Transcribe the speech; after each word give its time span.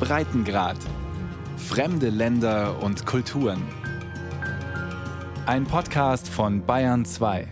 Breitengrad. 0.00 0.76
Fremde 1.56 2.08
Länder 2.08 2.82
und 2.82 3.04
Kulturen. 3.04 3.62
Ein 5.46 5.64
Podcast 5.64 6.28
von 6.28 6.64
Bayern 6.64 7.04
2. 7.04 7.48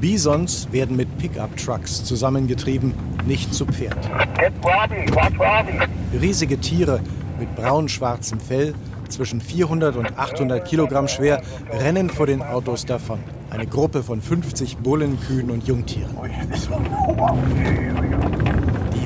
Bisons 0.00 0.68
werden 0.72 0.96
mit 0.96 1.18
Pickup-Trucks 1.18 2.04
zusammengetrieben, 2.04 2.94
nicht 3.26 3.52
zu 3.52 3.66
Pferd. 3.66 3.98
Riesige 6.20 6.58
Tiere 6.58 7.00
mit 7.38 7.54
braun-schwarzem 7.56 8.40
Fell, 8.40 8.74
zwischen 9.08 9.40
400 9.40 9.96
und 9.96 10.18
800 10.18 10.64
Kilogramm 10.64 11.08
schwer, 11.08 11.42
rennen 11.70 12.10
vor 12.10 12.26
den 12.26 12.42
Autos 12.42 12.86
davon. 12.86 13.18
Eine 13.50 13.66
Gruppe 13.66 14.02
von 14.02 14.20
50 14.20 14.78
Bullen, 14.78 15.18
Kühen 15.20 15.50
und 15.50 15.66
Jungtieren. 15.66 16.16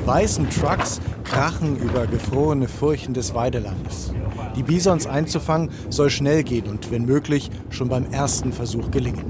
Die 0.03 0.07
weißen 0.07 0.49
Trucks 0.49 0.99
krachen 1.23 1.77
über 1.77 2.05
gefrorene 2.05 2.67
Furchen 2.67 3.13
des 3.13 3.33
Weidelandes. 3.33 4.13
Die 4.53 4.61
Bisons 4.61 5.07
einzufangen 5.07 5.71
soll 5.89 6.09
schnell 6.09 6.43
gehen 6.43 6.67
und 6.67 6.91
wenn 6.91 7.05
möglich 7.05 7.49
schon 7.69 7.87
beim 7.87 8.11
ersten 8.11 8.51
Versuch 8.51 8.91
gelingen. 8.91 9.23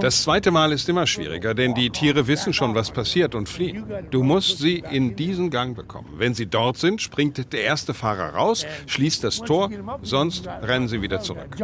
Das 0.00 0.22
zweite 0.22 0.50
Mal 0.50 0.72
ist 0.72 0.88
immer 0.88 1.06
schwieriger, 1.06 1.52
denn 1.52 1.74
die 1.74 1.90
Tiere 1.90 2.26
wissen 2.26 2.54
schon, 2.54 2.74
was 2.74 2.90
passiert 2.90 3.34
und 3.34 3.50
fliehen. 3.50 3.84
Du 4.10 4.22
musst 4.22 4.58
sie 4.58 4.82
in 4.90 5.14
diesen 5.14 5.50
Gang 5.50 5.76
bekommen. 5.76 6.08
Wenn 6.16 6.32
sie 6.32 6.46
dort 6.46 6.78
sind, 6.78 7.02
springt 7.02 7.52
der 7.52 7.64
erste 7.64 7.92
Fahrer 7.92 8.34
raus, 8.34 8.64
schließt 8.86 9.24
das 9.24 9.40
Tor, 9.40 9.68
sonst 10.00 10.48
rennen 10.62 10.88
sie 10.88 11.02
wieder 11.02 11.20
zurück. 11.20 11.54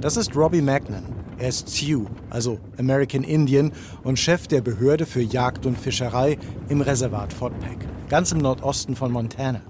Das 0.00 0.16
ist 0.16 0.34
Robbie 0.34 0.62
Magnan. 0.62 1.25
Er 1.38 1.48
ist 1.48 1.68
Sioux, 1.68 2.06
also 2.30 2.58
American 2.78 3.22
Indian, 3.22 3.72
und 4.02 4.18
Chef 4.18 4.46
der 4.46 4.62
Behörde 4.62 5.04
für 5.04 5.20
Jagd 5.20 5.66
und 5.66 5.78
Fischerei 5.78 6.38
im 6.68 6.80
Reservat 6.80 7.32
Fort 7.32 7.58
Peck, 7.60 7.78
ganz 8.08 8.32
im 8.32 8.38
Nordosten 8.38 8.96
von 8.96 9.12
Montana. 9.12 9.60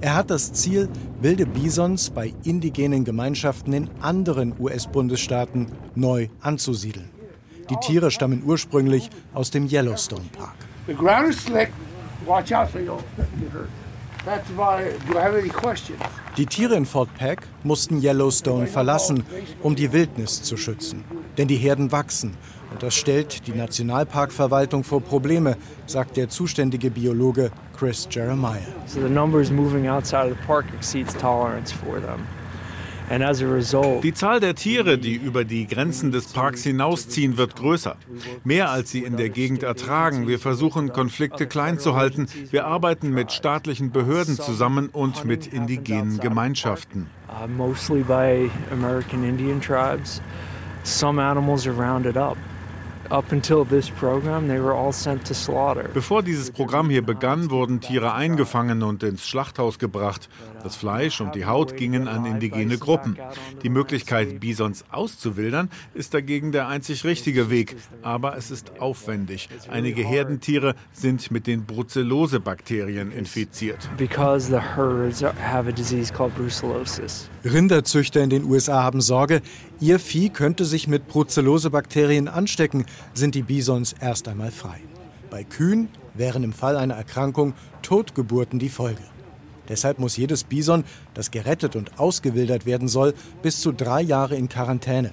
Er 0.00 0.14
hat 0.14 0.30
das 0.30 0.52
Ziel, 0.52 0.88
wilde 1.20 1.46
Bisons 1.46 2.10
bei 2.10 2.34
indigenen 2.44 3.04
Gemeinschaften 3.04 3.72
in 3.72 3.90
anderen 4.00 4.54
US-Bundesstaaten 4.58 5.66
neu 5.94 6.28
anzusiedeln. 6.40 7.08
Die 7.70 7.76
Tiere 7.76 8.10
stammen 8.10 8.42
ursprünglich 8.44 9.08
aus 9.32 9.50
dem 9.50 9.66
Yellowstone 9.66 10.26
Park. 10.36 10.56
The 10.86 10.94
ground 10.94 11.30
is 11.30 11.42
slick. 11.42 11.70
Watch 12.26 12.52
out 12.52 12.70
so 12.70 12.78
you 12.78 12.86
don't 12.86 13.02
get 13.40 13.52
hurt. 13.52 13.68
That's 14.24 14.48
have 15.14 15.34
any 15.34 15.48
questions? 15.48 16.00
Die 16.38 16.46
Tiere 16.46 16.76
in 16.76 16.86
Fort 16.86 17.10
Peck 17.18 17.42
mussten 17.62 18.00
Yellowstone 18.00 18.66
verlassen, 18.66 19.24
um 19.62 19.76
die 19.76 19.92
Wildnis 19.92 20.42
zu 20.42 20.56
schützen. 20.56 21.04
Denn 21.36 21.46
die 21.46 21.56
Herden 21.56 21.92
wachsen. 21.92 22.38
Und 22.70 22.82
das 22.82 22.94
stellt 22.94 23.46
die 23.46 23.52
Nationalparkverwaltung 23.52 24.82
vor 24.82 25.02
Probleme, 25.02 25.58
sagt 25.84 26.16
der 26.16 26.30
zuständige 26.30 26.90
Biologe 26.90 27.50
Chris 27.76 28.08
Jeremiah. 28.10 28.60
So 28.86 29.02
the 29.02 29.10
numbers 29.10 29.50
moving 29.50 29.88
outside 29.88 30.30
of 30.30 30.38
the 30.38 30.46
park 30.46 30.64
exceeds 30.74 31.14
tolerance 31.18 31.70
for 31.70 32.00
them. 32.00 32.26
And 33.01 33.01
as 33.01 33.01
a 33.01 33.01
result, 33.01 33.01
Die 33.12 34.14
Zahl 34.14 34.40
der 34.40 34.54
Tiere, 34.54 34.98
die 34.98 35.14
über 35.14 35.44
die 35.44 35.66
Grenzen 35.66 36.12
des 36.12 36.28
Parks 36.28 36.62
hinausziehen, 36.62 37.36
wird 37.36 37.56
größer. 37.56 37.96
Mehr 38.44 38.70
als 38.70 38.90
sie 38.90 39.04
in 39.04 39.16
der 39.16 39.28
Gegend 39.28 39.62
ertragen. 39.62 40.26
Wir 40.26 40.38
versuchen, 40.38 40.92
Konflikte 40.92 41.46
klein 41.46 41.78
zu 41.78 41.94
halten. 41.94 42.26
Wir 42.50 42.66
arbeiten 42.66 43.10
mit 43.10 43.32
staatlichen 43.32 43.90
Behörden 43.90 44.36
zusammen 44.36 44.88
und 44.88 45.24
mit 45.24 45.46
indigenen 45.46 46.18
Gemeinschaften. 46.20 47.08
uh, 47.32 47.46
mostly 47.46 48.02
by 48.02 48.50
American 48.70 49.24
Indian 49.24 49.60
tribes, 49.60 50.20
some 50.84 51.18
animals 51.18 51.66
are 51.66 51.72
rounded 51.72 52.16
up. 52.16 52.36
Bevor 55.94 56.22
dieses 56.22 56.50
Programm 56.50 56.88
hier 56.88 57.02
begann, 57.02 57.50
wurden 57.50 57.80
Tiere 57.80 58.14
eingefangen 58.14 58.82
und 58.82 59.02
ins 59.02 59.26
Schlachthaus 59.28 59.78
gebracht. 59.78 60.30
Das 60.62 60.76
Fleisch 60.76 61.20
und 61.20 61.34
die 61.34 61.44
Haut 61.44 61.76
gingen 61.76 62.08
an 62.08 62.24
indigene 62.24 62.78
Gruppen. 62.78 63.18
Die 63.62 63.68
Möglichkeit, 63.68 64.40
Bisons 64.40 64.84
auszuwildern, 64.90 65.68
ist 65.92 66.14
dagegen 66.14 66.52
der 66.52 66.68
einzig 66.68 67.04
richtige 67.04 67.50
Weg. 67.50 67.76
Aber 68.00 68.36
es 68.38 68.50
ist 68.50 68.80
aufwendig. 68.80 69.48
Einige 69.70 70.02
Herdentiere 70.02 70.74
sind 70.92 71.30
mit 71.30 71.46
den 71.46 71.66
Brucellose-Bakterien 71.66 73.12
infiziert. 73.12 73.90
Because 73.98 74.46
the 74.46 74.58
herds 74.76 75.22
are- 75.22 75.34
have 75.38 75.68
a 75.68 75.72
disease 75.72 76.10
called 76.12 76.34
brucellosis. 76.36 77.28
Rinderzüchter 77.44 78.22
in 78.22 78.30
den 78.30 78.44
USA 78.44 78.82
haben 78.82 79.00
Sorge, 79.00 79.42
ihr 79.82 79.98
Vieh 79.98 80.30
könnte 80.30 80.64
sich 80.64 80.86
mit 80.86 81.08
Brucellose-Bakterien 81.08 82.28
anstecken, 82.28 82.86
sind 83.14 83.34
die 83.34 83.42
Bisons 83.42 83.94
erst 84.00 84.28
einmal 84.28 84.52
frei. 84.52 84.78
Bei 85.28 85.42
Kühen 85.42 85.88
wären 86.14 86.44
im 86.44 86.52
Fall 86.52 86.76
einer 86.76 86.94
Erkrankung 86.94 87.54
Totgeburten 87.82 88.60
die 88.60 88.68
Folge. 88.68 89.02
Deshalb 89.68 89.98
muss 89.98 90.16
jedes 90.16 90.44
Bison, 90.44 90.84
das 91.14 91.32
gerettet 91.32 91.74
und 91.74 91.98
ausgewildert 91.98 92.64
werden 92.64 92.86
soll, 92.86 93.12
bis 93.42 93.60
zu 93.60 93.72
drei 93.72 94.02
Jahre 94.02 94.36
in 94.36 94.48
Quarantäne. 94.48 95.10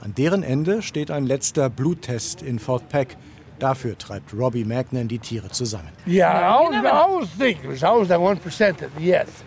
An 0.00 0.14
deren 0.14 0.44
Ende 0.44 0.82
steht 0.82 1.10
ein 1.10 1.26
letzter 1.26 1.68
Bluttest 1.68 2.42
in 2.42 2.60
Fort 2.60 2.88
Peck. 2.88 3.16
Dafür 3.58 3.98
treibt 3.98 4.32
Robbie 4.34 4.64
Magnan 4.64 5.08
die 5.08 5.18
Tiere 5.18 5.48
zusammen. 5.48 5.88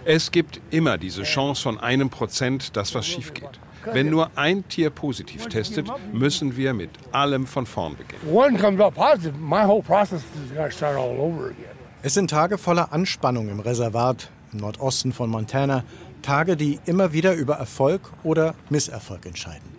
Es 0.04 0.32
gibt 0.32 0.60
immer 0.72 0.98
diese 0.98 1.24
Chance 1.24 1.62
von 1.62 1.80
einem 1.80 2.10
Prozent, 2.10 2.76
dass 2.76 2.94
was 2.94 3.08
schief 3.08 3.34
geht. 3.34 3.60
Wenn 3.86 4.10
nur 4.10 4.32
ein 4.36 4.68
Tier 4.68 4.90
positiv 4.90 5.48
testet, 5.48 5.88
müssen 6.14 6.58
wir 6.58 6.74
mit 6.74 6.90
allem 7.12 7.46
von 7.48 7.66
vorn 7.66 7.96
beginnen. 7.96 8.22
One 8.32 8.58
comes 8.58 8.80
up 8.80 8.96
positive, 8.96 9.38
my 9.38 9.64
whole 9.66 9.82
process 9.82 10.22
is 10.22 10.54
going 10.54 10.70
to 10.70 10.76
start 10.76 10.98
all 10.98 11.18
over 11.20 11.46
again. 11.46 11.76
Es 12.02 12.14
sind 12.14 12.30
Tage 12.30 12.58
voller 12.58 12.94
Anspannung 12.94 13.50
im 13.50 13.60
Reservat 13.60 14.30
im 14.54 14.60
Nordosten 14.60 15.12
von 15.12 15.30
Montana. 15.30 15.84
Tage, 16.22 16.56
die 16.56 16.80
immer 16.86 17.14
wieder 17.14 17.34
über 17.34 17.56
Erfolg 17.56 18.02
oder 18.24 18.56
Misserfolg 18.70 19.26
entscheiden. 19.26 19.70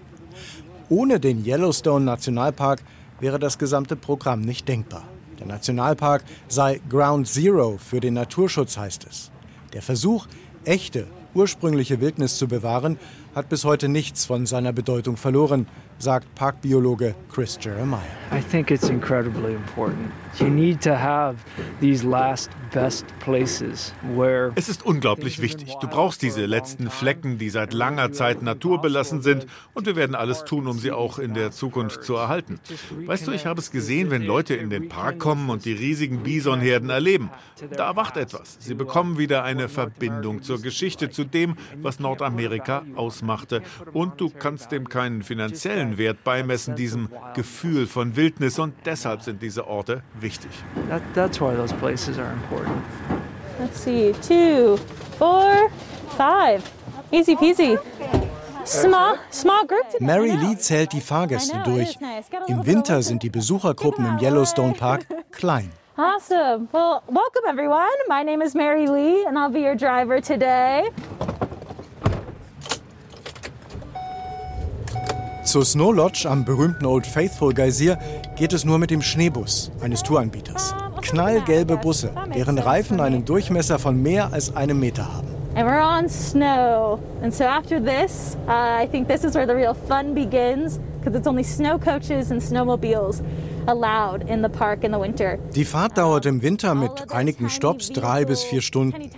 Ohne 0.88 1.20
den 1.20 1.44
Yellowstone 1.44 2.04
Nationalpark 2.04 2.82
wäre 3.20 3.38
das 3.38 3.58
gesamte 3.58 3.96
Programm 3.96 4.40
nicht 4.40 4.68
denkbar. 4.68 5.04
Der 5.38 5.46
Nationalpark 5.46 6.24
sei 6.48 6.80
Ground 6.88 7.28
Zero 7.28 7.78
für 7.78 8.00
den 8.00 8.14
Naturschutz, 8.14 8.76
heißt 8.76 9.06
es. 9.08 9.30
Der 9.72 9.82
Versuch, 9.82 10.26
echte, 10.64 11.06
ursprüngliche 11.34 12.00
Wildnis 12.00 12.36
zu 12.36 12.48
bewahren, 12.48 12.98
hat 13.34 13.48
bis 13.48 13.64
heute 13.64 13.88
nichts 13.88 14.24
von 14.24 14.46
seiner 14.46 14.72
Bedeutung 14.72 15.16
verloren, 15.16 15.66
sagt 16.00 16.34
Parkbiologe 16.34 17.14
Chris 17.30 17.58
Jeremiah. 17.60 18.00
I 18.32 18.40
think 18.40 18.70
it's 18.70 18.88
incredibly 18.88 19.54
important. 19.54 20.10
You 20.38 20.48
need 20.48 20.80
to 20.82 20.94
have 20.96 21.36
these 21.80 22.06
last 22.06 22.50
best 22.72 23.04
places 23.18 23.92
where 24.14 24.52
Es 24.54 24.68
ist 24.68 24.86
unglaublich 24.86 25.42
wichtig. 25.42 25.74
Du 25.80 25.88
brauchst 25.88 26.22
diese 26.22 26.46
letzten 26.46 26.88
Flecken, 26.88 27.36
die 27.38 27.50
seit 27.50 27.72
langer 27.74 28.12
Zeit 28.12 28.42
naturbelassen 28.42 29.22
sind, 29.22 29.46
und 29.74 29.86
wir 29.86 29.96
werden 29.96 30.14
alles 30.14 30.44
tun, 30.44 30.68
um 30.68 30.78
sie 30.78 30.92
auch 30.92 31.18
in 31.18 31.34
der 31.34 31.50
Zukunft 31.50 32.04
zu 32.04 32.14
erhalten. 32.14 32.60
Weißt 33.06 33.26
du, 33.26 33.32
ich 33.32 33.46
habe 33.46 33.60
es 33.60 33.72
gesehen, 33.72 34.10
wenn 34.10 34.22
Leute 34.22 34.54
in 34.54 34.70
den 34.70 34.88
Park 34.88 35.18
kommen 35.18 35.50
und 35.50 35.64
die 35.64 35.72
riesigen 35.72 36.22
Bisonherden 36.22 36.90
erleben. 36.90 37.30
Da 37.76 37.86
erwacht 37.86 38.16
etwas. 38.16 38.56
Sie 38.60 38.74
bekommen 38.74 39.18
wieder 39.18 39.42
eine 39.42 39.68
Verbindung 39.68 40.42
zur 40.42 40.62
Geschichte, 40.62 41.10
zu 41.10 41.24
dem, 41.24 41.56
was 41.82 41.98
Nordamerika 41.98 42.84
ausmachte. 42.94 43.62
Und 43.92 44.20
du 44.20 44.30
kannst 44.30 44.70
dem 44.70 44.88
keinen 44.88 45.22
finanziellen 45.24 45.89
Wert 45.98 46.24
beimessen, 46.24 46.76
diesem 46.76 47.08
Gefühl 47.34 47.86
von 47.86 48.16
Wildnis. 48.16 48.58
Und 48.58 48.74
deshalb 48.84 49.22
sind 49.22 49.42
diese 49.42 49.66
Orte 49.66 50.02
wichtig. 50.20 50.50
that, 50.88 51.02
that's 51.14 51.40
why 51.40 51.54
those 51.54 51.74
places 51.74 52.18
are 52.18 52.32
important. 52.32 52.76
Let's 53.58 53.82
see, 53.82 54.12
two, 54.26 54.78
four, 55.18 55.70
five. 56.16 56.62
Easy 57.12 57.36
peasy. 57.36 57.78
Small, 58.64 59.16
small 59.30 59.66
group 59.66 59.88
today. 59.90 60.06
Mary. 60.06 60.30
Lee 60.30 60.56
zählt 60.56 60.92
die 60.92 61.00
Fahrgäste 61.00 61.60
durch. 61.64 61.98
Im 62.46 62.64
Winter 62.66 63.02
sind 63.02 63.22
die 63.22 63.30
Besuchergruppen 63.30 64.06
im 64.06 64.18
Yellowstone 64.18 64.74
Park 64.74 65.06
klein. 65.32 65.70
Awesome. 65.96 66.68
Well, 66.72 67.02
welcome 67.08 67.46
everyone. 67.48 67.88
My 68.08 68.22
name 68.22 68.40
is 68.42 68.54
Mary 68.54 68.86
Lee, 68.86 69.26
and 69.26 69.36
I'll 69.36 69.50
be 69.50 69.60
your 69.60 69.74
driver 69.74 70.20
today. 70.20 70.90
Zur 75.50 75.64
Snow 75.64 75.92
Lodge 75.92 76.30
am 76.30 76.44
berühmten 76.44 76.86
Old 76.86 77.04
Faithful 77.04 77.52
Geysir 77.52 77.98
geht 78.36 78.52
es 78.52 78.64
nur 78.64 78.78
mit 78.78 78.92
dem 78.92 79.02
Schneebus 79.02 79.72
eines 79.80 80.04
Touranbieters. 80.04 80.76
Knallgelbe 81.02 81.76
Busse, 81.76 82.12
deren 82.32 82.56
Reifen 82.56 83.00
einen 83.00 83.24
Durchmesser 83.24 83.80
von 83.80 84.00
mehr 84.00 84.32
als 84.32 84.54
einem 84.54 84.78
Meter 84.78 85.12
haben. 85.12 85.26
And 85.56 85.68
we're 85.68 85.82
on 85.82 86.08
snow. 86.08 87.00
And 87.20 87.34
so 87.34 87.42
after 87.42 87.80
this, 87.80 88.36
uh, 88.46 88.80
I 88.80 88.86
think 88.86 89.08
this 89.08 89.24
is 89.24 89.34
where 89.34 89.44
the 89.44 89.56
real 89.56 89.74
fun 89.74 90.14
begins 90.14 90.78
because 91.00 91.18
it's 91.18 91.26
only 91.26 91.42
snow 91.42 91.80
coaches 91.80 92.30
and 92.30 92.40
snowmobiles 92.40 93.20
allowed 93.66 94.30
in 94.30 94.44
the 94.44 94.48
park 94.48 94.84
in 94.84 94.92
the 94.92 95.00
winter. 95.00 95.36
Die 95.56 95.64
Fahrt 95.64 95.98
dauert 95.98 96.26
im 96.26 96.42
Winter 96.42 96.76
mit 96.76 97.10
einigen 97.10 97.50
Stops 97.50 97.88
drei 97.88 98.24
bis 98.24 98.44
vier 98.44 98.62
Stunden. 98.62 99.10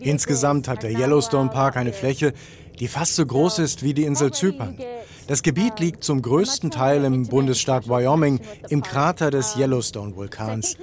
Insgesamt 0.00 0.66
hat 0.66 0.82
der 0.82 0.90
Yellowstone 0.90 1.48
Park 1.48 1.76
eine 1.76 1.92
Fläche, 1.92 2.32
die 2.80 2.88
fast 2.88 3.14
so 3.14 3.24
groß 3.24 3.60
ist 3.60 3.84
wie 3.84 3.94
die 3.94 4.02
Insel 4.02 4.32
Zypern. 4.32 4.78
Das 5.26 5.42
Gebiet 5.42 5.80
liegt 5.80 6.04
zum 6.04 6.22
größten 6.22 6.70
Teil 6.70 7.02
im 7.04 7.26
Bundesstaat 7.26 7.88
Wyoming 7.88 8.38
im 8.68 8.82
Krater 8.82 9.32
des 9.32 9.56
Yellowstone-Vulkans. 9.56 10.76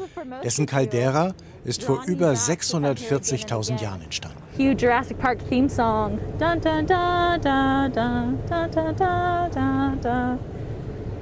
Dessen 0.44 0.66
Caldera 0.66 1.34
ist 1.64 1.84
vor 1.84 2.04
über 2.06 2.32
640.000 2.32 3.82
Jahren 3.82 4.02
entstanden. 4.02 4.38
Hugh 4.58 4.76
Jurassic 4.78 5.18
Park 5.18 5.40
Theme 5.50 5.70
Song. 5.70 6.20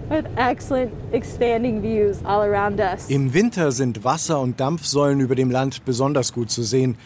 With 0.10 0.26
excellent 0.36 0.92
expanding 1.14 1.82
views 1.82 2.18
all 2.26 2.42
around 2.42 2.82
us. 2.82 3.08
Im 3.08 3.34
Winter 3.34 3.72
sind 3.72 4.04
Wasser- 4.04 4.42
und 4.42 4.60
Dampfsäulen 4.60 5.22
über 5.22 5.36
dem 5.36 5.50
Land 5.50 5.86
besonders 5.86 6.34
gut 6.34 6.52
zu 6.52 6.64
sehen. 6.64 6.98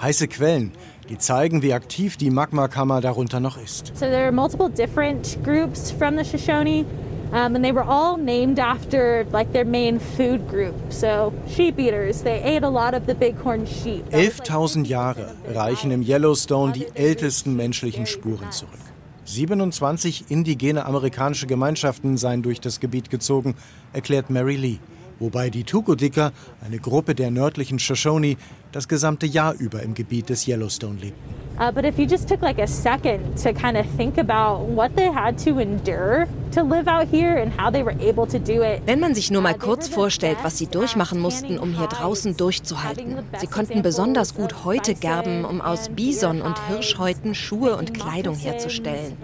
Heiße 0.00 0.28
Quellen, 0.28 0.72
die 1.08 1.18
zeigen, 1.18 1.62
wie 1.62 1.72
aktiv 1.72 2.16
die 2.16 2.30
Magmakammer 2.30 3.00
darunter 3.00 3.40
noch 3.40 3.56
ist. 3.56 3.88
So 3.94 4.06
there 4.06 4.24
are 4.24 4.32
multiple 4.32 4.68
different 4.68 5.38
groups 5.44 5.90
from 5.90 6.16
the 6.16 6.24
Shoshone. 6.24 6.84
Um, 7.32 7.56
and 7.56 7.64
they 7.64 7.72
were 7.72 7.84
all 7.84 8.16
named 8.16 8.60
after 8.60 9.26
like 9.32 9.52
their 9.52 9.64
main 9.64 9.98
food 9.98 10.48
group. 10.48 10.74
So 10.90 11.32
sheep 11.48 11.80
eaters, 11.80 12.22
they 12.22 12.40
ate 12.40 12.62
a 12.62 12.68
lot 12.68 12.94
of 12.94 13.06
the 13.06 13.14
bighorn 13.14 13.66
sheep. 13.66 14.04
11.000 14.10 14.86
Jahre 14.86 15.34
reichen 15.52 15.90
im 15.90 16.02
Yellowstone 16.02 16.72
die 16.72 16.86
ältesten 16.94 17.56
menschlichen 17.56 18.06
Spuren 18.06 18.52
zurück. 18.52 18.78
27 19.24 20.26
indigene 20.28 20.86
amerikanische 20.86 21.46
Gemeinschaften 21.46 22.18
seien 22.18 22.42
durch 22.42 22.60
das 22.60 22.78
Gebiet 22.78 23.10
gezogen, 23.10 23.56
erklärt 23.92 24.30
Mary 24.30 24.56
Lee 24.56 24.78
wobei 25.18 25.50
die 25.50 25.64
Tukudika, 25.64 26.32
eine 26.64 26.78
Gruppe 26.78 27.14
der 27.14 27.30
nördlichen 27.30 27.78
Shoshone, 27.78 28.36
das 28.72 28.88
gesamte 28.88 29.26
Jahr 29.26 29.54
über 29.54 29.82
im 29.82 29.94
Gebiet 29.94 30.28
des 30.28 30.46
Yellowstone 30.46 30.98
lebten. 31.00 31.44
Uh, 31.56 31.70
but 31.70 31.84
if 31.84 32.00
you 32.00 32.04
just 32.04 32.26
took 32.26 32.42
like 32.42 32.58
a 32.58 32.66
second 32.66 33.36
to 33.36 33.52
kind 33.52 33.76
of 33.76 33.86
think 33.96 34.18
about 34.18 34.66
what 34.66 34.96
they 34.96 35.08
had 35.08 35.38
to 35.38 35.60
endure 35.60 36.26
to 36.50 36.64
live 36.64 36.88
out 36.88 37.06
here 37.06 37.36
and 37.36 37.52
how 37.52 37.70
they 37.70 37.84
were 37.84 37.94
able 38.00 38.26
to 38.26 38.40
do 38.40 38.62
it. 38.62 38.82
Wenn 38.86 38.98
man 38.98 39.14
sich 39.14 39.30
nur 39.30 39.40
mal 39.40 39.54
kurz 39.54 39.86
vorstellt, 39.86 40.38
was 40.42 40.58
sie 40.58 40.66
durchmachen 40.66 41.20
mussten, 41.20 41.58
um 41.58 41.72
hier 41.76 41.86
draußen 41.86 42.36
durchzuhalten. 42.36 43.18
Sie 43.38 43.46
konnten 43.46 43.82
besonders 43.82 44.34
gut 44.34 44.64
Häute 44.64 44.94
gerben, 44.94 45.44
um 45.44 45.60
aus 45.60 45.90
Bison 45.90 46.42
und 46.42 46.56
Hirschhäuten 46.68 47.36
Schuhe 47.36 47.76
und 47.76 47.94
Kleidung 47.94 48.34
herzustellen. 48.34 49.16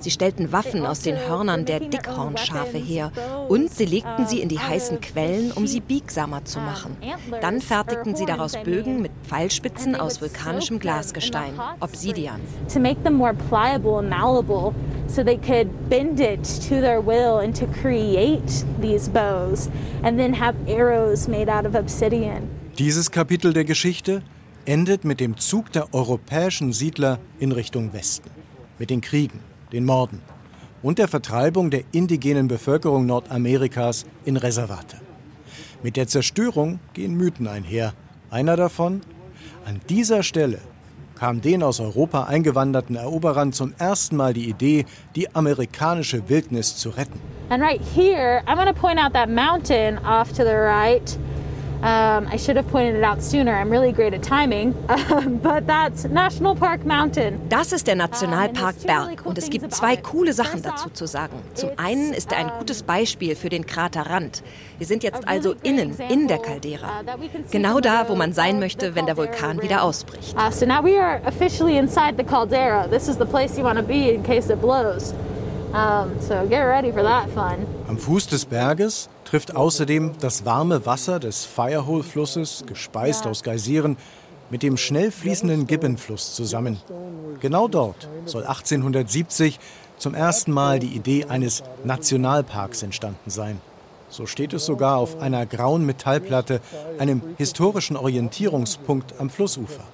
Sie 0.00 0.10
stellten 0.10 0.50
Waffen 0.50 0.86
aus 0.86 1.00
den 1.00 1.16
Hörnern 1.16 1.66
der 1.66 1.80
Dickhornschafe 1.80 2.78
her 2.78 3.12
und 3.48 3.70
sie 3.70 3.84
legten 3.84 4.26
sie 4.26 4.40
in 4.40 4.48
die 4.48 4.58
heißen 4.58 5.00
Quellen, 5.02 5.52
um 5.52 5.66
sie 5.66 5.80
biegsamer 5.80 6.44
zu 6.46 6.58
machen. 6.58 6.96
Dann 7.42 7.60
fertigten 7.60 8.16
sie 8.16 8.24
daraus 8.24 8.56
Bögen 8.64 9.02
mit 9.02 9.12
Pfeilspitzen 9.24 9.94
aus 9.94 10.22
vulkanischem 10.22 10.78
Glasgestein, 10.78 11.52
Obsidian. 11.80 12.40
To 12.72 12.80
make 12.80 13.02
them 13.02 13.14
more 13.14 13.34
pliable 13.34 13.98
and 13.98 14.08
malleable 14.08 14.74
so 15.06 15.22
they 15.22 15.36
could 15.36 15.68
bend 15.90 16.18
it 16.18 16.42
to 16.68 16.80
their 16.80 17.04
will 17.04 17.38
and 17.44 17.54
to 17.54 17.66
create 17.66 18.64
these 18.80 19.10
bows 19.10 19.68
and 20.02 20.18
then 20.18 20.32
have 20.32 20.56
arrows 20.66 21.28
made 21.28 21.50
out 21.50 21.66
of 21.66 21.74
obsidian. 21.74 22.48
Dieses 22.78 23.10
Kapitel 23.10 23.52
der 23.52 23.64
Geschichte 23.64 24.22
endet 24.64 25.04
mit 25.04 25.20
dem 25.20 25.36
Zug 25.36 25.72
der 25.72 25.92
europäischen 25.92 26.72
Siedler 26.72 27.18
in 27.38 27.52
Richtung 27.52 27.92
Westen, 27.92 28.30
mit 28.78 28.88
den 28.88 29.00
Kriegen, 29.00 29.40
den 29.72 29.84
Morden 29.84 30.22
und 30.82 30.98
der 30.98 31.08
Vertreibung 31.08 31.70
der 31.70 31.82
indigenen 31.92 32.48
Bevölkerung 32.48 33.06
Nordamerikas 33.06 34.06
in 34.24 34.36
Reservate. 34.36 34.96
Mit 35.82 35.96
der 35.96 36.06
Zerstörung 36.06 36.80
gehen 36.92 37.16
Mythen 37.16 37.46
einher. 37.46 37.94
Einer 38.30 38.56
davon, 38.56 39.02
an 39.64 39.80
dieser 39.88 40.22
Stelle 40.22 40.58
kam 41.18 41.42
den 41.42 41.62
aus 41.62 41.80
Europa 41.80 42.24
eingewanderten 42.24 42.96
Eroberern 42.96 43.52
zum 43.52 43.74
ersten 43.78 44.16
Mal 44.16 44.32
die 44.32 44.48
Idee, 44.48 44.86
die 45.16 45.34
amerikanische 45.34 46.28
Wildnis 46.28 46.76
zu 46.76 46.90
retten. 46.90 47.20
And 47.50 47.62
right 47.62 47.80
here, 47.94 48.42
I'm 48.46 48.56
going 48.56 48.72
to 48.72 48.80
point 48.80 48.98
out 48.98 49.12
that 49.12 49.28
mountain 49.28 49.98
off 49.98 50.32
to 50.32 50.44
the 50.44 50.54
right. 50.54 51.18
Um, 51.82 52.26
I 52.30 52.36
should 52.36 52.56
have 52.56 52.68
pointed 52.68 52.96
it 52.96 53.04
out 53.04 53.22
sooner. 53.22 53.54
I'm 53.54 53.70
really 53.70 53.92
great 53.92 54.12
at 54.12 54.22
timing. 54.22 54.72
but 55.42 55.66
that's 55.66 56.04
National 56.04 56.54
Park 56.54 56.84
Mountain. 56.84 57.40
Das 57.48 57.72
ist 57.72 57.86
der 57.86 57.94
Nationalpark 57.94 58.82
Berg 58.84 59.24
und 59.24 59.38
es 59.38 59.48
gibt 59.48 59.72
zwei 59.72 59.96
coole 59.96 60.34
Sachen 60.34 60.60
dazu 60.60 60.90
zu 60.90 61.06
sagen. 61.06 61.32
Zum 61.54 61.70
einen 61.78 62.12
ist 62.12 62.32
er 62.32 62.38
ein 62.38 62.50
gutes 62.58 62.82
Beispiel 62.82 63.34
für 63.34 63.48
den 63.48 63.64
Kraterrand. 63.64 64.42
Wir 64.76 64.86
sind 64.86 65.02
jetzt 65.02 65.26
also 65.26 65.54
innen, 65.62 65.96
in 66.10 66.28
der 66.28 66.38
Caldera. 66.38 67.02
Genau 67.50 67.80
da, 67.80 68.08
wo 68.08 68.14
man 68.14 68.34
sein 68.34 68.60
möchte, 68.60 68.94
wenn 68.94 69.06
der 69.06 69.16
Vulkan 69.16 69.62
wieder 69.62 69.82
ausbricht. 69.82 70.36
Uh, 70.36 70.50
so 70.50 70.66
now 70.66 70.84
we 70.84 71.00
are 71.00 71.22
officially 71.26 71.78
inside 71.78 72.14
the 72.18 72.24
caldera. 72.24 72.86
This 72.88 73.08
is 73.08 73.16
the 73.16 73.24
place 73.24 73.56
you 73.56 73.64
want 73.64 73.78
to 73.78 73.84
be 73.84 74.12
in 74.12 74.22
case 74.22 74.52
it 74.52 74.60
blows. 74.60 75.14
Um, 75.72 76.20
so 76.20 76.34
get 76.48 76.64
ready 76.64 76.90
for 76.90 77.02
that 77.02 77.30
fun. 77.30 77.64
Am 77.88 77.96
Fuß 77.96 78.26
des 78.26 78.44
Berges 78.44 79.08
trifft 79.24 79.54
außerdem 79.54 80.14
das 80.20 80.44
warme 80.44 80.84
Wasser 80.84 81.20
des 81.20 81.44
Firehole-Flusses, 81.44 82.64
gespeist 82.66 83.24
aus 83.26 83.44
Geysiren, 83.44 83.96
mit 84.50 84.64
dem 84.64 84.76
schnell 84.76 85.12
fließenden 85.12 85.68
Gibbon-Fluss 85.68 86.34
zusammen. 86.34 86.80
Genau 87.38 87.68
dort 87.68 88.08
soll 88.24 88.42
1870 88.42 89.60
zum 89.96 90.14
ersten 90.14 90.50
Mal 90.50 90.80
die 90.80 90.88
Idee 90.88 91.26
eines 91.26 91.62
Nationalparks 91.84 92.82
entstanden 92.82 93.30
sein. 93.30 93.60
So 94.08 94.26
steht 94.26 94.52
es 94.52 94.66
sogar 94.66 94.96
auf 94.96 95.20
einer 95.20 95.46
grauen 95.46 95.86
Metallplatte, 95.86 96.60
einem 96.98 97.22
historischen 97.38 97.96
Orientierungspunkt 97.96 99.14
am 99.20 99.30
Flussufer. 99.30 99.84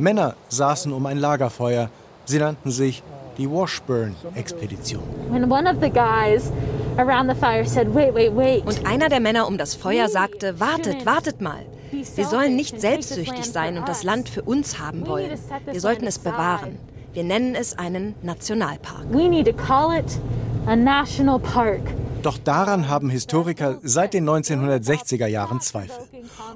Männer 0.00 0.34
saßen 0.48 0.92
um 0.92 1.06
ein 1.06 1.18
Lagerfeuer. 1.18 1.90
Sie 2.24 2.38
nannten 2.38 2.72
sich 2.72 3.04
die 3.38 3.50
Washburn-Expedition. 3.50 5.02
When 5.30 5.50
one 5.50 5.68
of 5.68 5.80
the 5.80 5.90
guys 5.90 6.50
around 6.98 7.28
the 7.28 7.38
fire 7.38 7.64
said, 7.64 7.94
wait, 7.94 8.14
wait, 8.14 8.34
wait. 8.34 8.66
Und 8.66 8.86
einer 8.86 9.08
der 9.08 9.20
Männer 9.20 9.46
um 9.46 9.58
das 9.58 9.74
Feuer 9.74 10.08
sagte, 10.08 10.58
wartet, 10.60 11.06
wartet 11.06 11.40
mal. 11.40 11.64
Wir 11.90 12.26
sollen 12.26 12.56
nicht 12.56 12.80
selbstsüchtig 12.80 13.44
sein 13.44 13.78
und 13.78 13.88
das 13.88 14.02
Land 14.02 14.28
für 14.28 14.42
uns 14.42 14.78
haben 14.78 15.06
wollen. 15.06 15.30
Wir 15.70 15.80
sollten 15.80 16.06
es 16.06 16.18
bewahren. 16.18 16.78
Wir 17.12 17.24
nennen 17.24 17.54
es 17.54 17.78
einen 17.78 18.14
Nationalpark. 18.22 19.06
We 19.10 19.28
need 19.28 19.46
to 19.46 19.52
call 19.52 19.96
it 19.96 20.18
a 20.66 20.76
national 20.76 21.38
park. 21.38 21.80
Doch 22.26 22.38
daran 22.38 22.88
haben 22.88 23.08
Historiker 23.08 23.78
seit 23.84 24.12
den 24.12 24.28
1960er 24.28 25.28
Jahren 25.28 25.60
Zweifel. 25.60 26.02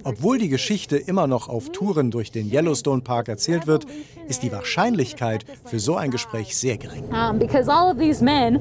Obwohl 0.02 0.36
die 0.36 0.48
Geschichte 0.48 0.96
immer 0.96 1.28
noch 1.28 1.48
auf 1.48 1.70
Touren 1.70 2.10
durch 2.10 2.32
den 2.32 2.50
Yellowstone 2.50 3.02
Park 3.02 3.28
erzählt 3.28 3.68
wird, 3.68 3.86
ist 4.26 4.42
die 4.42 4.50
Wahrscheinlichkeit 4.50 5.44
für 5.64 5.78
so 5.78 5.94
ein 5.94 6.10
Gespräch 6.10 6.56
sehr 6.56 6.76
gering. 6.76 7.04
Um, 7.12 7.38
because 7.38 7.70
all 7.70 7.92
of 7.92 7.98
these 7.98 8.20
men, 8.20 8.58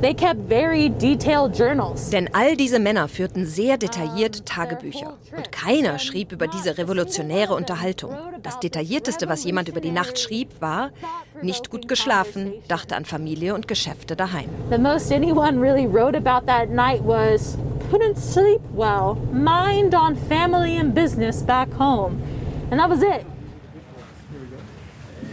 they 0.00 0.14
kept 0.14 0.40
very 0.48 0.88
detailed 0.88 1.54
journals. 1.56 2.10
Denn 2.10 2.28
all 2.32 2.56
diese 2.56 2.78
Männer 2.78 3.08
führten 3.08 3.46
sehr 3.46 3.76
detailliert 3.78 4.46
Tagebücher. 4.46 5.18
Und 5.36 5.52
keiner 5.52 5.98
schrieb 5.98 6.32
über 6.32 6.46
diese 6.46 6.78
revolutionäre 6.78 7.54
Unterhaltung. 7.54 8.14
Das 8.42 8.60
Detaillierteste, 8.60 9.28
was 9.28 9.44
jemand 9.44 9.68
über 9.68 9.80
die 9.80 9.90
Nacht 9.90 10.18
schrieb, 10.18 10.60
war, 10.60 10.90
nicht 11.42 11.70
gut 11.70 11.88
geschlafen, 11.88 12.52
dachte 12.68 12.96
an 12.96 13.04
Familie 13.04 13.54
und 13.54 13.68
Geschäfte 13.68 14.16
daheim. 14.16 14.48
The 14.70 14.78
most 14.78 15.12
anyone 15.12 15.60
really 15.60 15.86
wrote 15.86 16.16
about 16.16 16.46
that 16.46 16.70
night 16.70 17.00
was 17.04 17.56
couldn't 17.90 18.18
sleep 18.18 18.60
well, 18.74 19.16
mind 19.32 19.94
on 19.94 20.16
family 20.16 20.76
and 20.76 20.94
business 20.94 21.42
back 21.42 21.68
home. 21.78 22.20
And 22.70 22.78
that 22.80 22.88
was 22.88 23.02
it. 23.02 23.24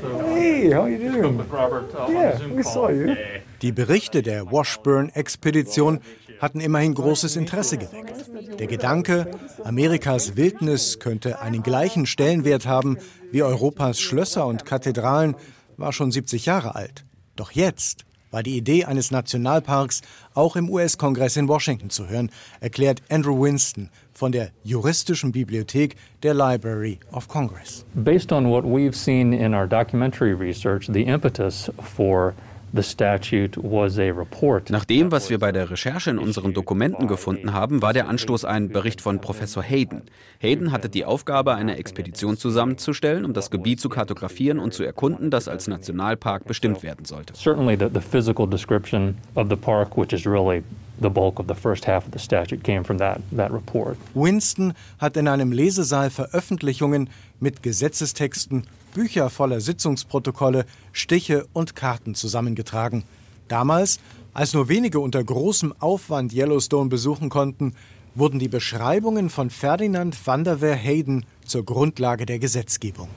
Hey, 0.02 0.72
how 0.72 0.86
you 0.86 0.98
doing? 0.98 1.50
Robert, 1.50 1.94
uh, 1.96 2.08
Yeah, 2.10 2.48
we 2.48 2.64
saw 2.64 2.90
you. 2.90 3.16
Die 3.62 3.72
Berichte 3.72 4.22
der 4.22 4.52
Washburn-Expedition 4.52 6.02
hatten 6.40 6.60
immerhin 6.60 6.94
großes 6.94 7.36
Interesse 7.36 7.78
geweckt. 7.78 8.60
Der 8.60 8.68
Gedanke, 8.68 9.32
Amerikas 9.64 10.36
Wildnis 10.36 11.00
könnte 11.00 11.42
einen 11.42 11.64
gleichen 11.64 12.06
Stellenwert 12.06 12.66
haben 12.66 12.98
wie 13.32 13.44
Europas 13.44 14.00
Schlösser 14.00 14.46
und 14.46 14.66
Kathedralen, 14.66 15.36
war 15.78 15.94
schon 15.94 16.12
70 16.12 16.46
Jahre 16.46 16.76
alt. 16.76 17.06
Doch 17.36 17.52
jetzt 17.52 18.06
war 18.32 18.44
die 18.44 18.58
Idee 18.58 18.84
eines 18.84 19.12
Nationalparks 19.12 20.02
auch 20.34 20.58
im 20.58 20.70
US-Kongress 20.70 21.38
in 21.38 21.48
Washington 21.48 21.90
zu 21.90 22.10
hören, 22.10 22.30
erklärt 22.60 23.02
Andrew 23.10 23.42
Winston 23.42 23.90
von 24.14 24.34
der 24.34 24.50
Juristischen 24.64 25.32
Bibliothek 25.32 25.96
der 26.22 26.34
Library 26.34 27.00
of 27.14 27.30
Congress. 27.30 27.86
Based 27.96 28.34
on 28.34 28.50
what 28.50 28.66
we've 28.66 28.96
seen 28.96 29.32
in 29.32 29.54
our 29.54 29.66
documentary 29.66 30.34
research, 30.34 30.88
the 30.92 31.04
impetus 31.04 31.72
for 31.82 32.34
the 32.76 32.84
statute 32.84 33.58
was 33.58 33.98
a 33.98 34.12
report. 34.12 34.70
Nach 34.70 34.86
dem, 34.86 35.12
was 35.12 35.30
wir 35.30 35.40
bei 35.40 35.52
der 35.52 35.70
Recherche 35.70 36.10
in 36.10 36.20
unseren 36.20 36.54
Dokumenten 36.54 37.08
gefunden 37.08 37.54
haben, 37.54 37.82
war 37.82 37.94
der 37.94 38.08
Anstoß 38.10 38.46
ein 38.46 38.70
Bericht 38.70 39.02
von 39.02 39.22
Professor 39.22 39.64
Hayden. 39.64 40.02
Hayden 40.40 40.72
hatte 40.72 40.90
die 40.90 41.06
Aufgabe, 41.06 41.56
eine 41.56 41.78
Expedition 41.78 42.38
zusammenzustellen, 42.38 43.26
um 43.26 43.34
das 43.34 43.50
Gebiet 43.50 43.80
zu 43.80 43.90
kartografieren 43.90 44.60
und 44.60 44.74
zu 44.74 44.84
erkunden, 44.84 45.32
das 45.32 45.48
als 45.48 45.68
Nationalpark 45.68 46.46
bestimmt 46.46 46.84
werden 46.84 47.06
sollte. 47.06 47.34
Certainly 47.36 47.78
the, 47.80 47.88
the 47.94 48.02
physical 48.02 48.48
description 48.48 49.16
of 49.36 49.48
the 49.50 49.56
park, 49.56 49.98
which 49.98 50.14
is 50.14 50.26
really 50.26 50.64
the 51.02 51.10
bulk 51.10 51.40
of 51.40 51.46
the 51.48 51.56
first 51.56 51.88
half 51.88 52.06
of 52.06 52.14
the 52.14 52.20
statute, 52.20 52.64
came 52.64 52.84
from 52.84 52.98
that, 52.98 53.20
that 53.36 53.52
report. 53.52 53.98
Winston 54.14 54.74
hat 55.00 55.18
in 55.18 55.28
einem 55.28 55.52
Lesesaal 55.52 56.10
Veröffentlichungen 56.10 57.10
mit 57.40 57.64
Gesetzestexten 57.64 58.64
Bücher 58.96 59.30
voller 59.30 59.60
Sitzungsprotokolle, 59.60 60.66
Stiche 60.94 61.46
und 61.52 61.76
Karten 61.76 62.16
zusammengetragen. 62.16 63.04
Damals, 63.50 64.00
als 64.34 64.54
nur 64.54 64.70
wenige 64.70 65.02
unter 65.02 65.22
großem 65.22 65.74
Aufwand 65.80 66.34
Yellowstone 66.34 66.90
besuchen 66.90 67.28
konnten, 67.28 67.76
wurden 68.16 68.40
die 68.40 68.48
Beschreibungen 68.48 69.30
von 69.30 69.50
Ferdinand 69.50 70.16
van 70.26 70.46
der 70.46 70.60
Veer 70.60 70.78
Hayden 70.78 71.26
zur 71.46 71.66
Grundlage 71.66 72.26
der 72.26 72.40
Gesetzgebung. 72.40 73.10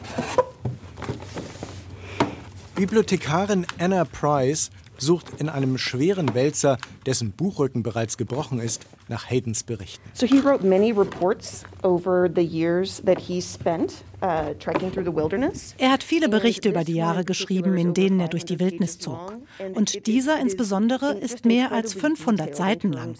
Bibliothekarin 2.74 3.64
Anna 3.78 4.04
Price 4.04 4.70
sucht 4.98 5.26
in 5.38 5.48
einem 5.48 5.78
schweren 5.78 6.34
Wälzer, 6.34 6.78
dessen 7.06 7.30
Buchrücken 7.30 7.84
bereits 7.84 8.16
gebrochen 8.16 8.58
ist, 8.58 8.84
nach 9.08 9.30
Haydens 9.30 9.62
Berichten. 9.62 10.08
So 10.14 10.26
he 10.26 10.40
wrote 10.40 10.64
many 10.64 10.92
reports 10.92 11.64
over 11.82 12.28
the 12.32 12.42
years 12.42 13.02
that 13.04 13.18
he 13.18 13.40
spent 13.40 14.04
uh, 14.22 14.54
trekking 14.58 14.92
through 14.92 15.04
the 15.04 15.14
wilderness. 15.14 15.74
Er 15.78 15.90
hat 15.90 16.02
viele 16.02 16.28
Berichte 16.28 16.68
über 16.68 16.84
die 16.84 16.94
Jahre 16.94 17.24
geschrieben, 17.24 17.76
in 17.76 17.94
denen 17.94 18.20
er 18.20 18.28
durch 18.28 18.44
die 18.44 18.58
Wildnis 18.58 18.98
zog. 18.98 19.34
Und 19.74 20.06
dieser 20.06 20.38
insbesondere 20.40 21.14
ist 21.14 21.44
mehr 21.44 21.72
als 21.72 21.94
500 21.94 22.54
Seiten 22.54 22.92
lang. 22.92 23.16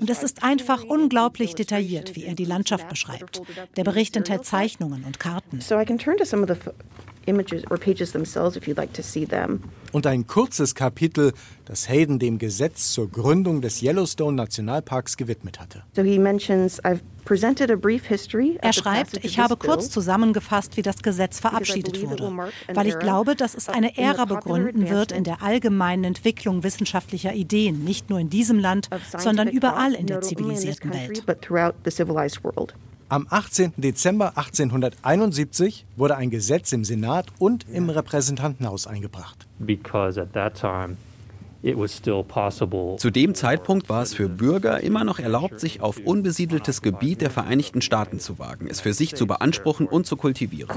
Und 0.00 0.10
es 0.10 0.22
ist 0.22 0.42
einfach 0.42 0.84
unglaublich 0.84 1.54
detailliert, 1.54 2.16
wie 2.16 2.24
er 2.24 2.34
die 2.34 2.44
Landschaft 2.44 2.88
beschreibt. 2.88 3.42
Der 3.76 3.84
Bericht 3.84 4.16
enthält 4.16 4.44
Zeichnungen 4.44 5.04
und 5.04 5.18
Karten. 5.20 5.60
So 5.60 5.78
I 5.78 5.84
can 5.84 5.98
turn 5.98 6.16
to 6.16 6.24
some 6.24 6.42
of 6.42 6.48
the 6.48 6.70
images 7.26 7.62
or 7.70 7.78
pages 7.78 8.12
themselves 8.12 8.56
if 8.56 8.66
you'd 8.66 8.76
like 8.76 8.92
to 8.94 9.02
see 9.02 9.26
them. 9.26 9.60
Und 9.92 10.06
ein 10.06 10.26
kurzes 10.26 10.74
Kapitel, 10.74 11.32
das 11.66 11.88
Hayden 11.88 12.18
dem 12.18 12.38
Gesetz 12.38 12.92
zur 12.92 13.10
Gründung 13.10 13.60
des 13.60 13.82
Yellowstone 13.82 14.36
Nationalparks 14.36 15.16
gewidmet 15.16 15.60
hatte. 15.60 15.82
So 15.94 16.02
he 16.02 16.18
mentions 16.18 16.82
I've 16.82 17.00
presented 17.24 17.70
a 17.70 17.76
brief 17.76 18.06
history 18.06 18.58
Er 18.62 18.72
schreibt, 18.72 19.24
ich 19.24 19.38
habe 19.38 19.56
kurz 19.56 19.90
zusammengefasst, 19.90 20.76
wie 20.76 20.82
das 20.82 21.02
Gesetz 21.02 21.40
verabschiedet 21.40 22.02
wurde, 22.02 22.50
weil 22.72 22.86
ich 22.86 22.98
glaube, 22.98 23.36
dass 23.36 23.54
es 23.54 23.68
eine 23.68 23.96
Ära 23.96 24.24
begründen 24.24 24.88
wird 24.88 25.12
in 25.12 25.24
der 25.24 25.42
allgemeinen 25.42 26.04
Entwicklung 26.04 26.62
wissenschaftlicher 26.62 27.34
Ideen, 27.34 27.84
nicht 27.84 28.10
nur 28.10 28.18
in 28.18 28.30
diesem 28.30 28.58
Land, 28.58 28.88
sondern 29.16 29.48
überall 29.48 29.94
in 29.94 30.06
der 30.06 30.20
zivilisierten 30.20 30.92
Welt. 30.92 31.24
Am 33.08 33.26
18. 33.28 33.74
Dezember 33.76 34.36
1871 34.36 35.86
wurde 35.96 36.16
ein 36.16 36.30
Gesetz 36.30 36.72
im 36.72 36.84
Senat 36.84 37.26
und 37.38 37.66
im 37.68 37.90
Repräsentantenhaus 37.90 38.86
eingebracht. 38.86 39.46
Zu 42.96 43.10
dem 43.10 43.34
Zeitpunkt 43.34 43.88
war 43.88 44.02
es 44.02 44.14
für 44.14 44.28
Bürger 44.28 44.80
immer 44.80 45.04
noch 45.04 45.18
erlaubt, 45.18 45.60
sich 45.60 45.80
auf 45.80 45.98
unbesiedeltes 45.98 46.82
Gebiet 46.82 47.20
der 47.20 47.30
Vereinigten 47.30 47.82
Staaten 47.82 48.18
zu 48.18 48.38
wagen, 48.38 48.66
es 48.68 48.80
für 48.80 48.92
sich 48.92 49.14
zu 49.14 49.26
beanspruchen 49.26 49.86
und 49.86 50.06
zu 50.06 50.16
kultivieren. 50.16 50.68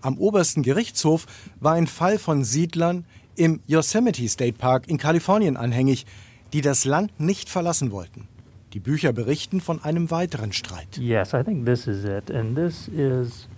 Am 0.00 0.18
obersten 0.18 0.62
Gerichtshof 0.62 1.26
war 1.58 1.72
ein 1.72 1.88
Fall 1.88 2.18
von 2.18 2.44
Siedlern 2.44 3.04
im 3.34 3.60
Yosemite 3.66 4.28
State 4.28 4.58
Park 4.58 4.88
in 4.88 4.98
Kalifornien 4.98 5.56
anhängig, 5.56 6.06
die 6.52 6.60
das 6.60 6.84
Land 6.84 7.18
nicht 7.18 7.48
verlassen 7.48 7.90
wollten. 7.90 8.28
Die 8.74 8.80
Bücher 8.80 9.12
berichten 9.12 9.60
von 9.60 9.82
einem 9.82 10.10
weiteren 10.10 10.52
Streit. 10.52 10.98
Yes, 10.98 11.32
I 11.32 11.42
think 11.42 11.64
this 11.64 11.86
is 11.86 12.04
it. 12.04 12.30
And 12.30 12.54
this 12.54 12.88
is 12.88 13.48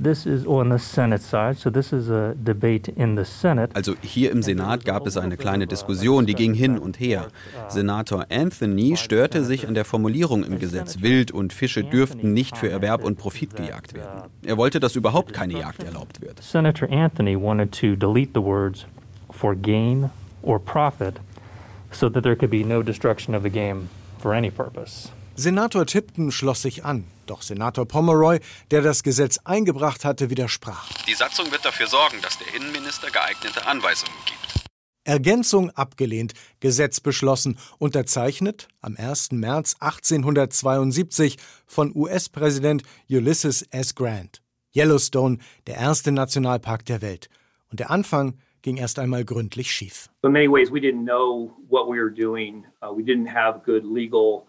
This 0.00 0.26
is 0.26 0.46
on 0.46 0.70
the 0.70 0.78
Senate 0.78 1.20
side, 1.20 1.56
so 1.56 1.70
this 1.70 1.92
is 1.92 2.08
a 2.08 2.32
debate 2.36 2.88
in 2.88 3.16
the 3.16 3.24
Senate. 3.24 3.74
Also 3.74 3.94
hier 4.00 4.30
im 4.30 4.42
Senat 4.42 4.84
gab 4.84 5.08
es 5.08 5.16
eine 5.16 5.36
kleine 5.36 5.66
Diskussion, 5.66 6.24
die 6.24 6.34
ging 6.34 6.54
hin 6.54 6.78
und 6.78 7.00
her. 7.00 7.28
Senator 7.68 8.26
Anthony 8.30 8.96
störte 8.96 9.44
sich 9.44 9.66
an 9.66 9.74
der 9.74 9.84
Formulierung 9.84 10.44
im 10.44 10.60
Gesetz. 10.60 11.02
Wild 11.02 11.32
und 11.32 11.52
Fische 11.52 11.82
dürften 11.82 12.32
nicht 12.32 12.56
für 12.56 12.70
Erwerb 12.70 13.02
und 13.02 13.18
Profit 13.18 13.56
gejagt 13.56 13.94
werden. 13.94 14.30
Er 14.44 14.56
wollte, 14.56 14.78
dass 14.78 14.94
überhaupt 14.94 15.32
keine 15.32 15.58
Jagd 15.58 15.82
erlaubt 15.82 16.20
wird. 16.20 16.40
Senator 16.44 16.88
Anthony 16.92 17.34
wanted 17.34 17.72
to 17.72 17.96
delete 17.96 18.30
the 18.34 18.42
words 18.42 18.86
for 19.30 19.56
gain 19.56 20.10
or 20.42 20.60
profit 20.60 21.14
so 21.90 22.08
that 22.08 22.22
there 22.22 22.36
could 22.36 22.52
be 22.52 22.62
no 22.64 22.84
destruction 22.84 23.34
of 23.34 23.42
the 23.42 23.50
game 23.50 23.88
for 24.20 24.32
any 24.32 24.50
purpose. 24.50 25.10
Senator 25.36 25.86
Tipton 25.86 26.32
schloss 26.32 26.62
sich 26.62 26.84
an, 26.84 27.04
doch 27.26 27.42
Senator 27.42 27.86
Pomeroy, 27.86 28.40
der 28.72 28.82
das 28.82 29.04
Gesetz 29.04 29.38
eingebracht 29.44 30.04
hatte, 30.04 30.30
widersprach. 30.30 30.88
Die 31.06 31.14
Satzung 31.14 31.52
wird 31.52 31.64
dafür 31.64 31.86
sorgen, 31.86 32.20
dass 32.22 32.38
der 32.38 32.52
Innenminister 32.56 33.10
geeignete 33.10 33.64
Anweisungen 33.64 34.16
gibt. 34.26 34.66
Ergänzung 35.04 35.70
abgelehnt, 35.70 36.34
Gesetz 36.60 37.00
beschlossen, 37.00 37.58
unterzeichnet 37.78 38.68
am 38.82 38.96
1. 38.96 39.32
März 39.32 39.76
1872 39.80 41.38
von 41.66 41.94
US-Präsident 41.94 42.82
Ulysses 43.08 43.62
S. 43.70 43.94
Grant. 43.94 44.42
Yellowstone, 44.76 45.38
der 45.66 45.76
erste 45.76 46.12
Nationalpark 46.12 46.84
der 46.84 47.00
Welt. 47.00 47.30
Und 47.70 47.80
der 47.80 47.90
Anfang 47.90 48.34
ging 48.62 48.76
erst 48.76 48.98
einmal 48.98 49.24
gründlich 49.24 49.70
schief. 49.70 50.08
In 50.22 50.32
many 50.32 50.48
ways 50.48 50.70
we 50.70 50.78
didn't 50.78 51.04
know 51.04 51.52
what 51.68 51.86
we 51.88 51.98
were 51.98 52.10
doing. 52.10 52.64
Uh, 52.82 52.94
we 52.94 53.02
didn't 53.02 53.32
have 53.32 53.60
good 53.64 53.84
legal 53.84 54.48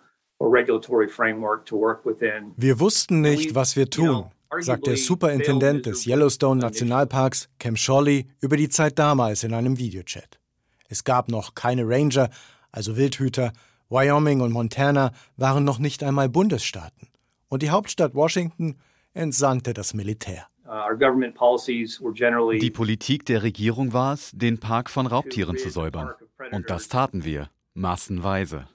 wir 2.57 2.79
wussten 2.79 3.21
nicht, 3.21 3.55
was 3.55 3.75
wir 3.75 3.89
tun, 3.89 4.25
sagt 4.59 4.87
der 4.87 4.95
Superintendent 4.95 5.85
des 5.85 6.05
Yellowstone 6.05 6.61
Nationalparks, 6.61 7.49
Cam 7.59 7.75
Shawley, 7.75 8.25
über 8.39 8.55
die 8.55 8.69
Zeit 8.69 8.97
damals 8.97 9.43
in 9.43 9.53
einem 9.53 9.77
Videochat. 9.77 10.39
Es 10.87 11.03
gab 11.03 11.27
noch 11.27 11.55
keine 11.55 11.83
Ranger, 11.85 12.29
also 12.71 12.95
Wildhüter, 12.95 13.51
Wyoming 13.89 14.39
und 14.39 14.53
Montana 14.53 15.11
waren 15.35 15.65
noch 15.65 15.79
nicht 15.79 16.03
einmal 16.03 16.29
Bundesstaaten. 16.29 17.09
Und 17.49 17.61
die 17.61 17.71
Hauptstadt 17.71 18.15
Washington 18.15 18.77
entsandte 19.13 19.73
das 19.73 19.93
Militär. 19.93 20.47
Uh, 20.69 22.57
die 22.59 22.69
Politik 22.69 23.25
der 23.25 23.41
Regierung 23.41 23.91
war 23.91 24.13
es, 24.13 24.31
den 24.35 24.59
Park 24.59 24.91
von 24.91 25.07
Raubtieren 25.07 25.57
zu 25.57 25.71
säubern. 25.71 26.13
Und 26.51 26.69
das 26.69 26.89
taten 26.89 27.25
wir, 27.25 27.49
massenweise. 27.73 28.67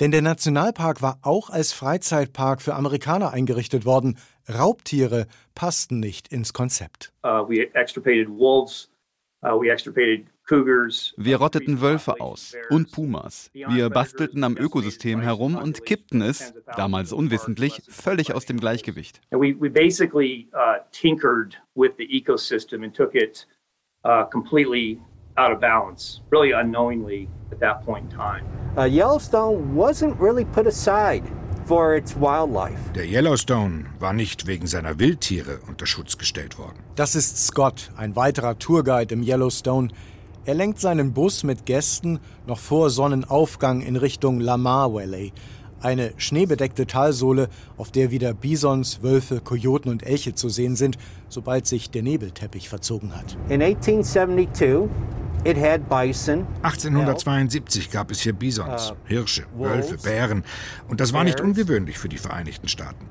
Denn 0.00 0.10
der 0.12 0.22
Nationalpark 0.22 1.02
war 1.02 1.18
auch 1.22 1.50
als 1.50 1.72
Freizeitpark 1.72 2.62
für 2.62 2.74
Amerikaner 2.74 3.32
eingerichtet 3.32 3.84
worden. 3.84 4.18
Raubtiere 4.48 5.26
passten 5.56 5.98
nicht 5.98 6.28
ins 6.28 6.52
Konzept. 6.52 7.12
Uh, 7.24 7.48
uh, 9.42 9.62
wir 10.50 11.36
rotteten 11.36 11.80
Wölfe 11.80 12.20
aus 12.20 12.54
und 12.70 12.90
Pumas. 12.92 13.50
Wir 13.52 13.90
bastelten 13.90 14.44
am 14.44 14.56
Ökosystem 14.56 15.20
herum 15.20 15.56
und 15.56 15.84
kippten 15.84 16.22
es, 16.22 16.54
damals 16.76 17.12
unwissentlich, 17.12 17.82
völlig 17.88 18.34
aus 18.34 18.46
dem 18.46 18.58
Gleichgewicht. 18.58 19.20
We 19.30 19.70
basically 19.70 20.48
uh, 20.54 20.82
tinkered 20.92 21.56
with 21.74 21.92
the 21.98 22.04
ecosystem 22.04 22.82
and 22.84 22.94
took 22.94 23.14
it 23.14 23.46
completely 24.30 25.00
out 25.36 25.52
of 25.52 25.60
balance, 25.60 26.20
really 26.30 26.52
unknowingly 26.52 27.28
at 27.52 27.60
that 27.60 27.84
point 27.84 28.04
in 28.04 28.10
time. 28.10 28.44
Uh, 28.76 28.84
Yellowstone 28.84 29.74
wasn't 29.74 30.18
really 30.20 30.44
put 30.44 30.66
aside 30.66 31.22
for 31.66 31.94
its 31.94 32.14
wildlife. 32.16 32.78
Der 32.94 33.06
Yellowstone 33.06 33.86
war 33.98 34.12
nicht 34.12 34.46
wegen 34.46 34.66
seiner 34.66 34.98
Wildtiere 34.98 35.60
unter 35.68 35.86
Schutz 35.86 36.18
gestellt 36.18 36.58
worden. 36.58 36.78
Das 36.96 37.14
ist 37.14 37.46
Scott, 37.46 37.90
ein 37.96 38.16
weiterer 38.16 38.58
Tourguide 38.58 39.14
im 39.14 39.22
Yellowstone. 39.22 39.88
Er 40.48 40.54
lenkt 40.54 40.80
seinen 40.80 41.12
Bus 41.12 41.44
mit 41.44 41.66
Gästen 41.66 42.20
noch 42.46 42.58
vor 42.58 42.88
Sonnenaufgang 42.88 43.82
in 43.82 43.96
Richtung 43.96 44.40
Lamar 44.40 44.94
Valley, 44.94 45.34
eine 45.82 46.14
schneebedeckte 46.16 46.86
Talsohle, 46.86 47.50
auf 47.76 47.90
der 47.90 48.10
wieder 48.10 48.32
Bisons, 48.32 49.02
Wölfe, 49.02 49.42
Kojoten 49.42 49.90
und 49.90 50.06
Elche 50.06 50.34
zu 50.34 50.48
sehen 50.48 50.74
sind, 50.74 50.96
sobald 51.28 51.66
sich 51.66 51.90
der 51.90 52.02
Nebelteppich 52.02 52.70
verzogen 52.70 53.14
hat. 53.14 53.36
In 53.50 53.60
1872 53.60 54.88
1872 55.44 57.90
gab 57.90 58.10
es 58.10 58.20
hier 58.20 58.32
Bisons, 58.32 58.92
uh, 58.92 58.94
Hirsche, 59.04 59.44
Wölfe, 59.54 59.98
Bären. 59.98 60.44
Und 60.88 61.00
das 61.00 61.12
war 61.12 61.24
nicht 61.24 61.42
ungewöhnlich 61.42 61.98
für 61.98 62.08
die 62.08 62.16
Vereinigten 62.16 62.68
Staaten. 62.68 63.04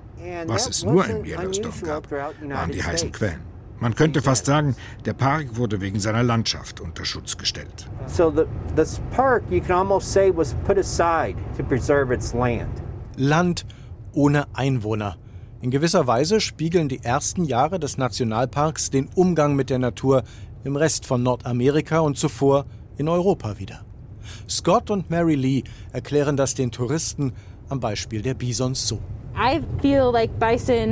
Was 0.48 0.68
es 0.68 0.84
nur 0.84 1.06
im 1.06 1.24
Yellowstone 1.24 1.76
gab, 1.84 2.10
waren 2.10 2.72
die 2.72 2.84
heißen 2.84 3.12
Quellen. 3.12 3.57
Man 3.80 3.94
könnte 3.94 4.22
fast 4.22 4.48
sagen, 4.48 4.76
der 5.06 5.14
Park 5.14 5.56
wurde 5.56 5.82
wegen 5.82 6.00
seiner 6.00 6.24
Landschaft 6.24 6.82
unter 6.82 7.06
Schutz 7.06 7.38
gestellt. 7.38 7.88
Land 13.16 13.66
ohne 14.14 14.48
Einwohner. 14.56 15.18
In 15.62 15.72
gewisser 15.72 16.08
Weise 16.08 16.40
spiegeln 16.40 16.90
die 16.90 17.04
ersten 17.04 17.44
Jahre 17.44 17.80
des 17.80 17.98
Nationalparks 17.98 18.90
den 18.90 19.10
Umgang 19.14 19.56
mit 19.56 19.70
der 19.70 19.80
Natur 19.80 20.24
im 20.64 20.76
Rest 20.76 21.06
von 21.06 21.22
Nordamerika 21.22 22.00
und 22.00 22.18
zuvor 22.18 22.66
in 22.98 23.08
Europa 23.08 23.60
wieder. 23.60 23.86
Scott 24.50 24.90
und 24.90 25.10
Mary 25.10 25.36
Lee 25.36 25.64
erklären 25.92 26.36
das 26.36 26.56
den 26.56 26.72
Touristen 26.72 27.34
am 27.70 27.80
Beispiel 27.80 28.22
der 28.22 28.34
Bisons 28.34 28.88
so. 28.88 29.00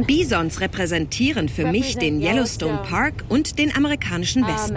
Bisons 0.06 0.62
repräsentieren 0.62 1.50
für 1.50 1.66
mich 1.66 1.98
den 1.98 2.22
Yellowstone 2.22 2.80
Park 2.88 3.24
und 3.28 3.58
den 3.58 3.76
amerikanischen 3.76 4.46
Westen. 4.46 4.76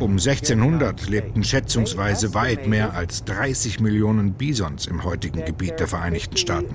Um 0.00 0.12
1600 0.12 1.08
lebten 1.08 1.44
schätzungsweise 1.44 2.34
weit 2.34 2.66
mehr 2.66 2.94
als 2.94 3.24
30 3.24 3.80
Millionen 3.80 4.34
Bisons 4.34 4.86
im 4.86 5.04
heutigen 5.04 5.44
Gebiet 5.44 5.80
der 5.80 5.88
Vereinigten 5.88 6.36
Staaten. 6.36 6.74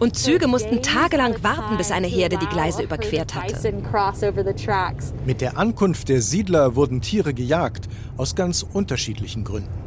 Und 0.00 0.16
Züge 0.16 0.46
mussten 0.46 0.82
tagelang 0.82 1.42
warten, 1.42 1.76
bis 1.76 1.90
eine 1.90 2.06
Herde 2.06 2.36
die 2.38 2.46
Gleise 2.46 2.82
überquert 2.82 3.34
hatte. 3.34 3.54
Mit 5.26 5.40
der 5.40 5.58
Ankunft 5.58 6.08
der 6.08 6.20
Siedler 6.20 6.76
wurden 6.76 7.00
Tiere 7.00 7.32
gejagt, 7.34 7.88
aus 8.16 8.34
ganz 8.34 8.62
unterschiedlichen 8.62 9.44
Gründen. 9.44 9.83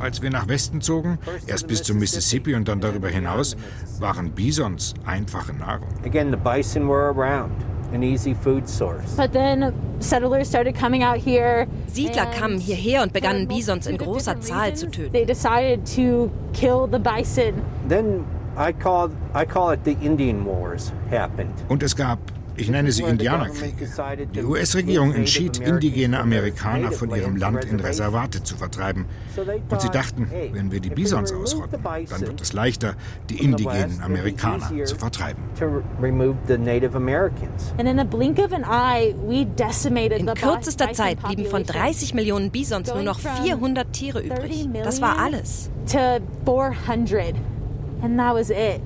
Als 0.00 0.20
wir 0.20 0.30
nach 0.30 0.48
Westen 0.48 0.80
zogen, 0.80 1.18
erst 1.46 1.68
bis 1.68 1.82
zum 1.82 1.98
Mississippi 1.98 2.54
und 2.54 2.66
dann 2.66 2.80
darüber 2.80 3.08
hinaus, 3.08 3.56
waren 4.00 4.32
Bisons 4.32 4.94
einfache 5.06 5.52
Nahrung. 5.52 5.88
Again, 6.04 6.30
the 6.30 6.36
bison 6.36 6.88
were 6.88 7.14
around. 7.14 7.52
An 7.94 8.02
easy 8.02 8.34
food 8.34 8.68
source. 8.68 9.14
But 9.16 9.32
then 9.32 9.72
settlers 10.00 10.48
started 10.48 10.74
coming 10.74 11.04
out 11.04 11.18
here. 11.18 11.66
Siedler 11.86 12.26
kamen 12.26 12.58
hierher 12.58 13.02
und 13.02 13.12
begannen 13.12 13.46
Bisons 13.46 13.86
in 13.86 13.98
großer 13.98 14.40
Zahl 14.40 14.74
zu 14.74 14.90
töten. 14.90 15.12
They 15.12 15.26
decided 15.26 15.84
to 15.94 16.30
kill 16.52 16.88
the 16.90 16.98
bison. 16.98 17.62
Then 17.88 18.24
I 18.56 18.72
call 18.72 19.10
I 19.34 19.44
call 19.44 19.72
it 19.72 19.80
the 19.84 19.96
Indian 20.00 20.44
Wars 20.44 20.92
happened. 21.10 21.52
Und 21.68 21.82
es 21.82 21.94
gab 21.94 22.18
ich 22.56 22.68
nenne 22.70 22.92
sie 22.92 23.02
Indianerkriege. 23.02 23.88
Die 24.34 24.42
US-Regierung 24.42 25.14
entschied, 25.14 25.58
indigene 25.58 26.20
Amerikaner 26.20 26.92
von 26.92 27.14
ihrem 27.14 27.36
Land 27.36 27.64
in 27.64 27.80
Reservate 27.80 28.42
zu 28.42 28.56
vertreiben. 28.56 29.06
Und 29.68 29.80
sie 29.80 29.90
dachten, 29.90 30.30
wenn 30.52 30.70
wir 30.70 30.80
die 30.80 30.90
Bisons 30.90 31.32
ausrotten, 31.32 31.82
dann 31.82 32.20
wird 32.20 32.40
es 32.40 32.52
leichter, 32.52 32.94
die 33.30 33.42
indigenen 33.42 34.00
Amerikaner 34.02 34.84
zu 34.84 34.96
vertreiben. 34.96 35.42
In 40.18 40.34
kürzester 40.34 40.92
Zeit 40.92 41.22
blieben 41.22 41.46
von 41.46 41.64
30 41.64 42.14
Millionen 42.14 42.50
Bisons 42.50 42.92
nur 42.92 43.02
noch 43.02 43.18
400 43.18 43.92
Tiere 43.92 44.20
übrig. 44.20 44.68
Das 44.84 45.00
war 45.00 45.18
alles. 45.18 45.70
And 48.02 48.18
that 48.18 48.34
was 48.34 48.50
it. 48.50 48.82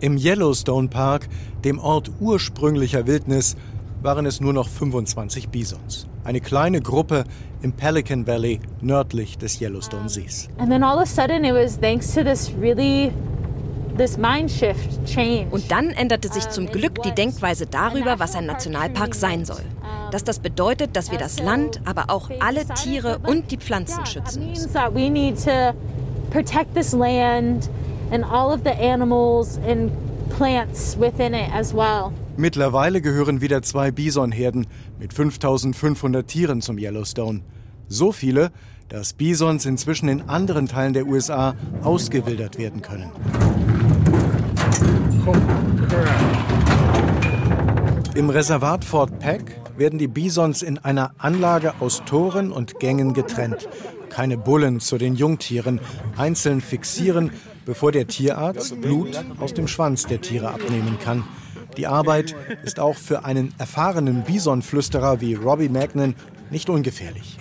Im 0.00 0.18
Yellowstone 0.18 0.88
Park, 0.88 1.28
dem 1.64 1.78
Ort 1.78 2.10
ursprünglicher 2.20 3.06
Wildnis, 3.06 3.56
waren 4.02 4.26
es 4.26 4.40
nur 4.40 4.52
noch 4.52 4.68
25 4.68 5.48
Bisons. 5.48 6.06
Eine 6.22 6.40
kleine 6.40 6.80
Gruppe 6.80 7.24
im 7.62 7.72
Pelican 7.72 8.26
Valley 8.26 8.60
nördlich 8.80 9.38
des 9.38 9.60
Yellowstone 9.60 10.08
Sees. 10.08 10.48
And 10.58 10.70
then 10.70 10.82
all 10.82 10.96
of 10.96 11.02
a 11.02 11.06
sudden 11.06 11.44
it 11.44 11.54
was 11.54 11.80
thanks 11.80 12.12
to 12.14 12.22
this 12.22 12.52
really 12.60 13.12
und 15.50 15.70
dann 15.70 15.88
änderte 15.88 16.28
sich 16.30 16.50
zum 16.50 16.66
Glück 16.66 17.02
die 17.02 17.12
Denkweise 17.12 17.64
darüber, 17.64 18.18
was 18.18 18.34
ein 18.34 18.44
Nationalpark 18.44 19.14
sein 19.14 19.46
soll. 19.46 19.62
Dass 20.10 20.22
das 20.22 20.38
bedeutet, 20.38 20.96
dass 20.96 21.10
wir 21.10 21.16
das 21.16 21.40
Land, 21.40 21.80
aber 21.86 22.10
auch 22.10 22.28
alle 22.40 22.66
Tiere 22.66 23.20
und 23.26 23.50
die 23.50 23.56
Pflanzen 23.56 24.04
schützen 24.04 24.50
müssen 24.50 24.70
and 28.10 28.24
all 28.24 28.52
of 28.52 28.62
the 28.64 28.72
animals 28.72 29.58
and 29.58 29.90
plants 30.30 30.96
within 30.98 31.34
it 31.34 31.50
as 31.52 31.72
well. 31.74 32.12
Mittlerweile 32.36 33.00
gehören 33.00 33.40
wieder 33.40 33.62
zwei 33.62 33.90
Bisonherden 33.90 34.66
mit 34.98 35.12
5500 35.14 36.26
Tieren 36.26 36.60
zum 36.60 36.78
Yellowstone. 36.78 37.40
So 37.88 38.12
viele, 38.12 38.50
dass 38.88 39.14
Bisons 39.14 39.64
inzwischen 39.64 40.08
in 40.08 40.28
anderen 40.28 40.68
Teilen 40.68 40.92
der 40.92 41.06
USA 41.06 41.54
ausgewildert 41.82 42.58
werden 42.58 42.82
können. 42.82 43.10
Im 48.14 48.30
Reservat 48.30 48.84
Fort 48.84 49.18
Peck 49.18 49.60
werden 49.76 49.98
die 49.98 50.08
Bisons 50.08 50.62
in 50.62 50.78
einer 50.78 51.12
Anlage 51.18 51.74
aus 51.80 52.02
Toren 52.06 52.50
und 52.50 52.80
Gängen 52.80 53.12
getrennt. 53.12 53.68
Keine 54.08 54.38
Bullen 54.38 54.80
zu 54.80 54.98
den 54.98 55.16
Jungtieren, 55.16 55.80
einzeln 56.16 56.60
fixieren 56.60 57.30
bevor 57.66 57.92
der 57.92 58.06
Tierarzt 58.06 58.80
Blut 58.80 59.22
aus 59.38 59.52
dem 59.52 59.68
Schwanz 59.68 60.06
der 60.06 60.22
Tiere 60.22 60.48
abnehmen 60.48 60.98
kann. 61.02 61.24
Die 61.76 61.86
Arbeit 61.86 62.34
ist 62.64 62.80
auch 62.80 62.96
für 62.96 63.26
einen 63.26 63.52
erfahrenen 63.58 64.22
Bisonflüsterer 64.22 65.20
wie 65.20 65.34
Robbie 65.34 65.68
Magnan 65.68 66.14
nicht 66.48 66.70
ungefährlich. 66.70 67.36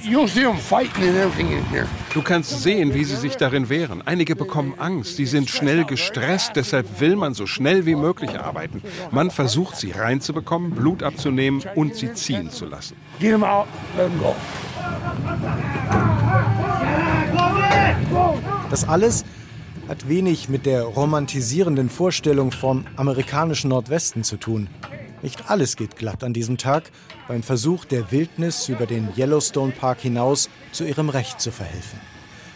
Du 2.14 2.22
kannst 2.24 2.64
sehen, 2.64 2.94
wie 2.96 3.04
sie 3.04 3.16
sich 3.16 3.36
darin 3.38 3.70
wehren. 3.70 4.02
Einige 4.04 4.36
bekommen 4.36 4.74
Angst, 4.80 5.16
sie 5.16 5.28
sind 5.28 5.50
schnell 5.50 5.86
gestresst, 5.86 6.54
deshalb 6.56 7.00
will 7.00 7.16
man 7.16 7.36
so 7.36 7.46
schnell 7.46 7.86
wie 7.86 7.96
möglich 7.96 8.32
arbeiten. 8.32 8.82
Man 9.12 9.30
versucht, 9.30 9.78
sie 9.78 9.92
reinzubekommen, 9.92 10.72
Blut 10.72 11.04
abzunehmen 11.04 11.64
und 11.76 11.96
sie 11.96 12.14
ziehen 12.14 12.50
zu 12.50 12.66
lassen. 12.66 12.96
Das 18.72 18.90
alles 18.90 19.24
hat 19.88 20.10
wenig 20.10 20.50
mit 20.50 20.66
der 20.66 20.84
romantisierenden 20.84 21.90
Vorstellung 21.90 22.52
vom 22.52 22.86
amerikanischen 22.96 23.70
Nordwesten 23.70 24.24
zu 24.24 24.38
tun. 24.38 24.68
Nicht 25.22 25.50
alles 25.50 25.76
geht 25.76 25.96
glatt 25.96 26.24
an 26.24 26.34
diesem 26.34 26.58
Tag 26.58 26.92
beim 27.28 27.44
Versuch 27.44 27.86
der 27.86 28.12
Wildnis 28.12 28.70
über 28.70 28.86
den 28.86 29.10
Yellowstone 29.16 29.72
Park 29.72 30.02
hinaus 30.02 30.50
zu 30.72 30.86
ihrem 30.86 31.10
Recht 31.10 31.40
zu 31.40 31.52
verhelfen. 31.52 32.00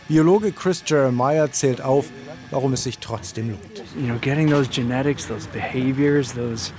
Biologe 0.07 0.51
Chris 0.51 0.83
Jeremiah 0.85 1.51
zählt 1.51 1.81
auf, 1.81 2.05
warum 2.49 2.73
es 2.73 2.83
sich 2.83 2.97
trotzdem 2.97 3.49
lohnt. 3.49 3.83
You 3.95 4.07
know, 4.07 4.17
getting 4.19 4.49
those 4.49 4.69
genetics, 4.69 5.27
those 5.27 5.47
behaviors, 5.49 6.33
those 6.33 6.71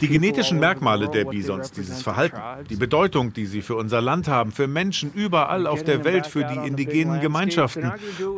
die 0.00 0.08
genetischen 0.08 0.58
Merkmale 0.58 1.08
der 1.08 1.24
Bisons, 1.24 1.70
dieses 1.70 2.02
Verhalten, 2.02 2.36
die 2.68 2.76
Bedeutung, 2.76 3.32
die 3.32 3.46
sie 3.46 3.62
für 3.62 3.76
unser 3.76 4.00
Land 4.00 4.28
haben, 4.28 4.52
für 4.52 4.66
Menschen 4.66 5.12
überall 5.14 5.66
auf 5.66 5.84
der 5.84 6.04
Welt, 6.04 6.26
für 6.26 6.44
die 6.44 6.66
indigenen 6.66 7.20
Gemeinschaften 7.20 7.92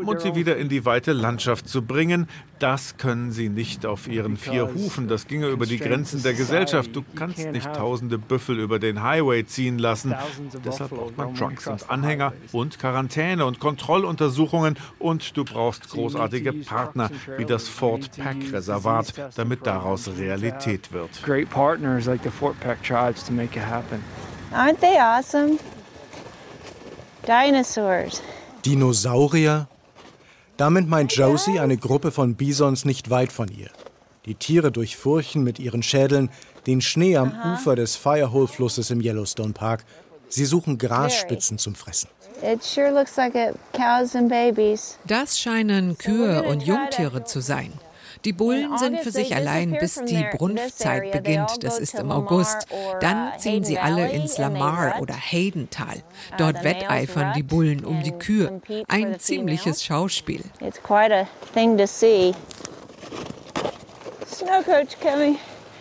und 0.05 0.21
sie 0.21 0.35
wieder 0.35 0.57
in 0.57 0.69
die 0.69 0.85
weite 0.85 1.13
Landschaft 1.13 1.69
zu 1.69 1.83
bringen, 1.83 2.29
das 2.59 2.97
können 2.97 3.33
sie 3.33 3.49
nicht 3.49 3.85
auf 3.85 4.09
ihren 4.09 4.37
vier 4.37 4.73
Hufen. 4.73 5.09
Das 5.09 5.27
ginge 5.27 5.49
über 5.49 5.67
die 5.67 5.79
Grenzen 5.79 6.23
der 6.23 6.33
Gesellschaft. 6.33 6.95
Du 6.95 7.05
kannst 7.15 7.51
nicht 7.51 7.71
tausende 7.75 8.19
Büffel 8.19 8.59
über 8.59 8.79
den 8.79 9.03
Highway 9.03 9.45
ziehen 9.45 9.79
lassen. 9.79 10.15
Deshalb 10.65 10.91
braucht 10.91 11.19
man 11.19 11.35
Trucks 11.35 11.67
und 11.67 11.91
Anhänger 11.91 12.33
und 12.53 12.79
Quarantäne 12.79 13.45
und 13.45 13.61
Kontrolluntersuchungen. 13.61 14.77
Und 14.99 15.37
du 15.37 15.45
brauchst 15.45 15.91
großartige 15.91 16.53
Partner 16.55 17.11
wie 17.37 17.45
das 17.45 17.69
Fort 17.69 18.11
Peck 18.13 18.53
Reservat, 18.53 19.13
damit 19.37 19.46
damit 19.47 19.65
daraus 19.65 20.09
Realität 20.09 20.93
wird. 20.93 21.11
Great 21.23 21.49
partners 21.49 22.07
like 22.07 22.23
the 22.25 22.31
Fort 22.31 22.59
Peck 22.61 22.83
tribes 22.83 23.25
to 23.25 23.33
make 23.33 23.57
it 23.57 23.65
happen. 23.65 24.03
Aren't 24.53 24.81
they 24.81 24.99
awesome? 24.99 25.59
Dinosaurs. 27.27 28.23
Dinosaurier? 28.65 29.69
Damit 30.57 30.89
meint 30.89 31.13
Josie 31.13 31.61
eine 31.61 31.77
Gruppe 31.77 32.11
von 32.11 32.35
Bisons 32.35 32.85
nicht 32.85 33.11
weit 33.11 33.31
von 33.31 33.49
ihr. 33.49 33.71
Die 34.25 34.35
Tiere 34.35 34.73
durchfurchen 34.73 35.45
mit 35.45 35.61
ihren 35.61 35.83
Schädeln 35.83 36.31
den 36.67 36.81
Schnee 36.81 37.17
am 37.17 37.33
Ufer 37.53 37.77
des 37.77 37.95
Firehole-Flusses 37.95 38.91
im 38.91 39.01
Yellowstone 39.01 39.53
Park. 39.53 39.85
Sie 40.29 40.45
suchen 40.45 40.79
Grasspitzen 40.79 41.59
zum 41.59 41.77
Fressen. 41.77 42.09
Das 45.07 45.39
scheinen 45.39 45.99
Kühe 45.99 46.43
und 46.43 46.63
Jungtiere 46.65 47.25
zu 47.25 47.41
sein. 47.41 47.73
Die 48.27 48.33
Bullen 48.33 48.77
sind 48.77 48.99
für 48.99 49.13
sich 49.13 49.37
allein, 49.37 49.77
bis 49.79 50.03
die 50.05 50.27
Brunftzeit 50.37 51.13
beginnt. 51.13 51.63
Das 51.63 51.79
ist 51.79 51.95
im 51.95 52.11
August. 52.11 52.67
Dann 53.01 53.39
ziehen 53.39 53.63
sie 53.63 53.79
alle 53.79 54.11
ins 54.11 54.37
Lamar 54.37 55.01
oder 55.01 55.15
Haydental. 55.15 55.99
Uh, 55.99 56.35
Dort 56.37 56.65
wetteifern 56.65 57.35
die 57.37 57.45
Bullen 57.45 57.85
um 57.85 58.03
die 58.03 58.11
Kühe. 58.11 58.61
Ein 58.89 59.21
ziemliches 59.21 59.85
Schauspiel. 59.85 60.43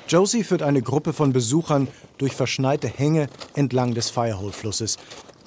Josie 0.08 0.44
führt 0.44 0.62
eine 0.62 0.84
Gruppe 0.84 1.14
von 1.14 1.34
Besuchern 1.34 1.88
durch 2.20 2.34
verschneite 2.34 2.88
Hänge 2.88 3.26
entlang 3.56 3.96
des 3.96 4.12
Firehole-Flusses. 4.12 4.98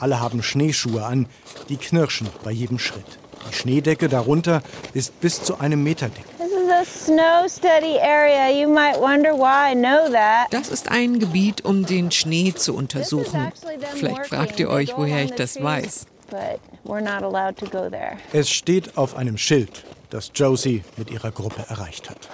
Alle 0.01 0.19
haben 0.19 0.43
Schneeschuhe 0.43 1.05
an, 1.05 1.29
die 1.69 1.77
knirschen 1.77 2.29
bei 2.43 2.51
jedem 2.51 2.81
Schritt. 2.81 3.21
Die 3.49 3.55
Schneedecke 3.55 4.09
darunter 4.09 4.63
ist 4.95 5.21
bis 5.21 5.45
zu 5.45 5.61
einem 5.61 5.85
Meter 5.85 6.09
dick. 6.09 6.38
Das 10.51 10.69
ist 10.69 10.89
ein 10.89 11.19
Gebiet, 11.19 11.65
um 11.65 11.85
den 11.85 12.13
Schnee 12.13 12.55
zu 12.55 12.75
untersuchen. 12.77 13.51
Vielleicht 13.95 14.27
fragt 14.27 14.61
ihr 14.61 14.71
euch, 14.71 14.97
woher 14.97 15.25
ich 15.25 15.33
das 15.33 15.61
weiß. 15.61 16.07
Es 18.33 18.49
steht 18.51 18.97
auf 18.97 19.17
einem 19.17 19.39
Schild, 19.39 19.85
das 20.11 20.31
Josie 20.35 20.85
mit 20.97 21.11
ihrer 21.11 21.33
Gruppe 21.33 21.65
erreicht 21.69 22.11
hat. 22.11 22.29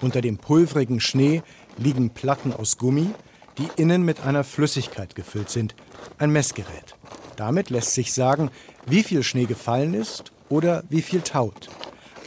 Unter 0.00 0.20
dem 0.20 0.38
pulverigen 0.38 0.98
Schnee 0.98 1.42
liegen 1.76 2.10
Platten 2.10 2.52
aus 2.52 2.78
Gummi, 2.78 3.10
die 3.58 3.68
innen 3.76 4.02
mit 4.02 4.24
einer 4.24 4.42
Flüssigkeit 4.42 5.14
gefüllt 5.14 5.50
sind, 5.50 5.76
ein 6.18 6.30
Messgerät. 6.30 6.96
Damit 7.36 7.70
lässt 7.70 7.94
sich 7.94 8.12
sagen, 8.12 8.50
wie 8.86 9.04
viel 9.04 9.22
Schnee 9.22 9.44
gefallen 9.44 9.94
ist 9.94 10.32
oder 10.48 10.82
wie 10.88 11.02
viel 11.02 11.20
taut. 11.20 11.68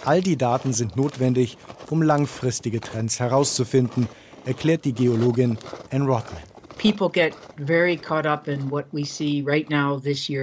All 0.08 0.22
die 0.22 0.38
Daten 0.38 0.72
sind 0.72 0.96
notwendig, 0.96 1.58
um 1.90 2.02
langfristige 2.02 2.80
Trends 2.80 3.20
herauszufinden, 3.20 4.08
erklärt 4.46 4.86
die 4.86 4.94
Geologin 4.94 5.58
Anne 5.92 6.06
Rodman. 6.06 6.42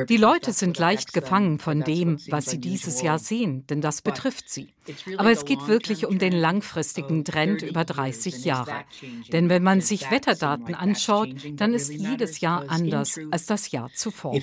Die 0.07 0.17
Leute 0.19 0.53
sind 0.53 0.79
leicht 0.79 1.15
gefangen 1.15 1.59
von 1.59 1.81
dem, 1.81 2.19
was 2.29 2.45
sie 2.45 2.59
dieses 2.59 3.01
Jahr 3.01 3.19
sehen, 3.19 3.67
denn 3.69 3.81
das 3.81 4.03
betrifft 4.03 4.51
sie. 4.51 4.69
Aber 5.17 5.31
es 5.31 5.47
geht 5.47 5.67
wirklich 5.67 6.05
um 6.05 6.19
den 6.19 6.35
langfristigen 6.35 7.25
Trend 7.25 7.63
über 7.63 7.87
30 7.87 8.45
Jahre. 8.45 8.85
Denn 9.33 9.49
wenn 9.49 9.63
man 9.63 9.81
sich 9.81 10.11
Wetterdaten 10.11 10.75
anschaut, 10.75 11.31
dann 11.55 11.73
ist 11.73 11.91
jedes 11.91 12.41
Jahr 12.41 12.67
anders 12.69 13.19
als 13.31 13.47
das 13.47 13.71
Jahr 13.71 13.89
zuvor. 13.95 14.35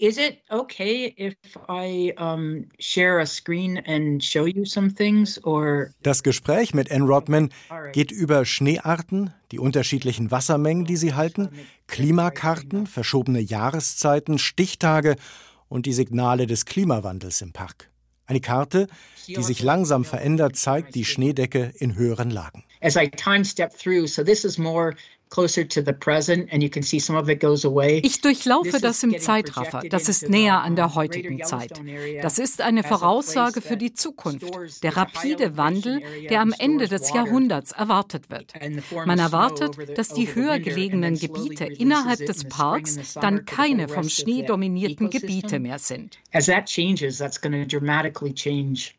Is 0.00 0.16
it 0.16 0.38
okay 0.50 1.14
if 1.18 1.34
I 1.68 2.14
um, 2.16 2.64
share 2.78 3.20
a 3.20 3.26
screen 3.26 3.76
and 3.76 4.24
show 4.24 4.46
you 4.46 4.64
some 4.64 4.88
things 4.88 5.38
or? 5.44 5.90
Das 6.02 6.22
Gespräch 6.22 6.72
mit 6.72 6.90
Ann 6.90 7.02
Rodman 7.02 7.50
geht 7.92 8.10
über 8.10 8.46
Schneearten, 8.46 9.34
die 9.52 9.58
unterschiedlichen 9.58 10.30
Wassermengen, 10.30 10.86
die 10.86 10.96
sie 10.96 11.12
halten, 11.12 11.50
Klimakarten, 11.86 12.86
verschobene 12.86 13.40
Jahreszeiten, 13.40 14.38
Stichtage 14.38 15.16
und 15.68 15.84
die 15.84 15.92
Signale 15.92 16.46
des 16.46 16.64
Klimawandels 16.64 17.42
im 17.42 17.52
Park. 17.52 17.90
Eine 18.24 18.40
Karte, 18.40 18.86
die 19.26 19.42
sich 19.42 19.60
langsam 19.62 20.06
verändert, 20.06 20.56
zeigt 20.56 20.94
die 20.94 21.04
Schneedecke 21.04 21.72
in 21.78 21.94
höheren 21.94 22.30
Lagen. 22.30 22.64
As 22.80 22.96
I 22.96 23.10
time 23.10 23.44
step 23.44 23.76
through, 23.76 24.06
so 24.06 24.24
this 24.24 24.46
is 24.46 24.56
more 24.56 24.94
ich 28.02 28.20
durchlaufe 28.20 28.80
das 28.80 29.02
im 29.04 29.18
Zeitraffer. 29.18 29.82
Das 29.88 30.08
ist 30.08 30.28
näher 30.28 30.60
an 30.62 30.74
der 30.74 30.94
heutigen 30.96 31.44
Zeit. 31.44 31.80
Das 32.20 32.38
ist 32.38 32.60
eine 32.60 32.82
Voraussage 32.82 33.60
für 33.60 33.76
die 33.76 33.94
Zukunft. 33.94 34.82
Der 34.82 34.96
rapide 34.96 35.56
Wandel, 35.56 36.02
der 36.28 36.40
am 36.40 36.52
Ende 36.58 36.88
des 36.88 37.12
Jahrhunderts 37.12 37.70
erwartet 37.72 38.30
wird. 38.30 38.54
Man 39.06 39.20
erwartet, 39.20 39.76
dass 39.96 40.08
die 40.08 40.34
höher 40.34 40.58
gelegenen 40.58 41.16
Gebiete 41.16 41.64
innerhalb 41.64 42.26
des 42.26 42.44
Parks 42.44 43.14
dann 43.14 43.44
keine 43.44 43.88
vom 43.88 44.08
Schnee 44.08 44.42
dominierten 44.42 45.10
Gebiete 45.10 45.60
mehr 45.60 45.78
sind. 45.78 46.18
As 46.32 46.46
that 46.46 46.66
changes, 46.66 47.18
that's 47.18 47.40
going 47.40 47.52
to 47.52 47.64
dramatically 47.66 48.32
change 48.34 48.94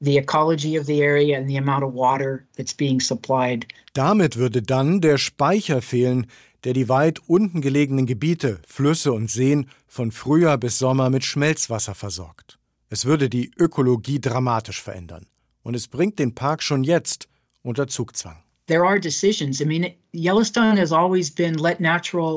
the 0.00 0.16
ecology 0.16 0.78
of 0.78 0.86
the 0.86 1.02
area 1.02 1.36
and 1.36 1.48
the 1.48 1.58
amount 1.58 1.84
of 1.84 1.94
water 1.94 2.46
that's 2.56 2.74
being 2.74 3.00
supplied. 3.00 3.66
Damit 3.94 4.36
würde 4.36 4.60
dann 4.60 5.00
der 5.00 5.18
Speicher 5.18 5.80
fehlen, 5.80 6.26
der 6.64 6.72
die 6.72 6.88
weit 6.88 7.20
unten 7.28 7.60
gelegenen 7.60 8.06
Gebiete, 8.06 8.60
Flüsse 8.66 9.12
und 9.12 9.30
Seen 9.30 9.70
von 9.86 10.10
Frühjahr 10.10 10.58
bis 10.58 10.80
Sommer 10.80 11.10
mit 11.10 11.24
Schmelzwasser 11.24 11.94
versorgt. 11.94 12.58
Es 12.90 13.04
würde 13.04 13.30
die 13.30 13.52
Ökologie 13.56 14.20
dramatisch 14.20 14.82
verändern. 14.82 15.26
Und 15.62 15.74
es 15.74 15.86
bringt 15.86 16.18
den 16.18 16.34
Park 16.34 16.62
schon 16.62 16.82
jetzt 16.82 17.28
unter 17.62 17.86
Zugzwang. 17.86 18.42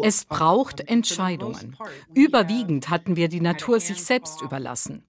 Es 0.03 0.25
braucht 0.25 0.81
Entscheidungen. 0.81 1.75
Überwiegend 2.13 2.89
hatten 2.89 3.15
wir 3.15 3.29
die 3.29 3.41
Natur 3.41 3.79
sich 3.79 4.03
selbst 4.03 4.41
überlassen. 4.41 5.03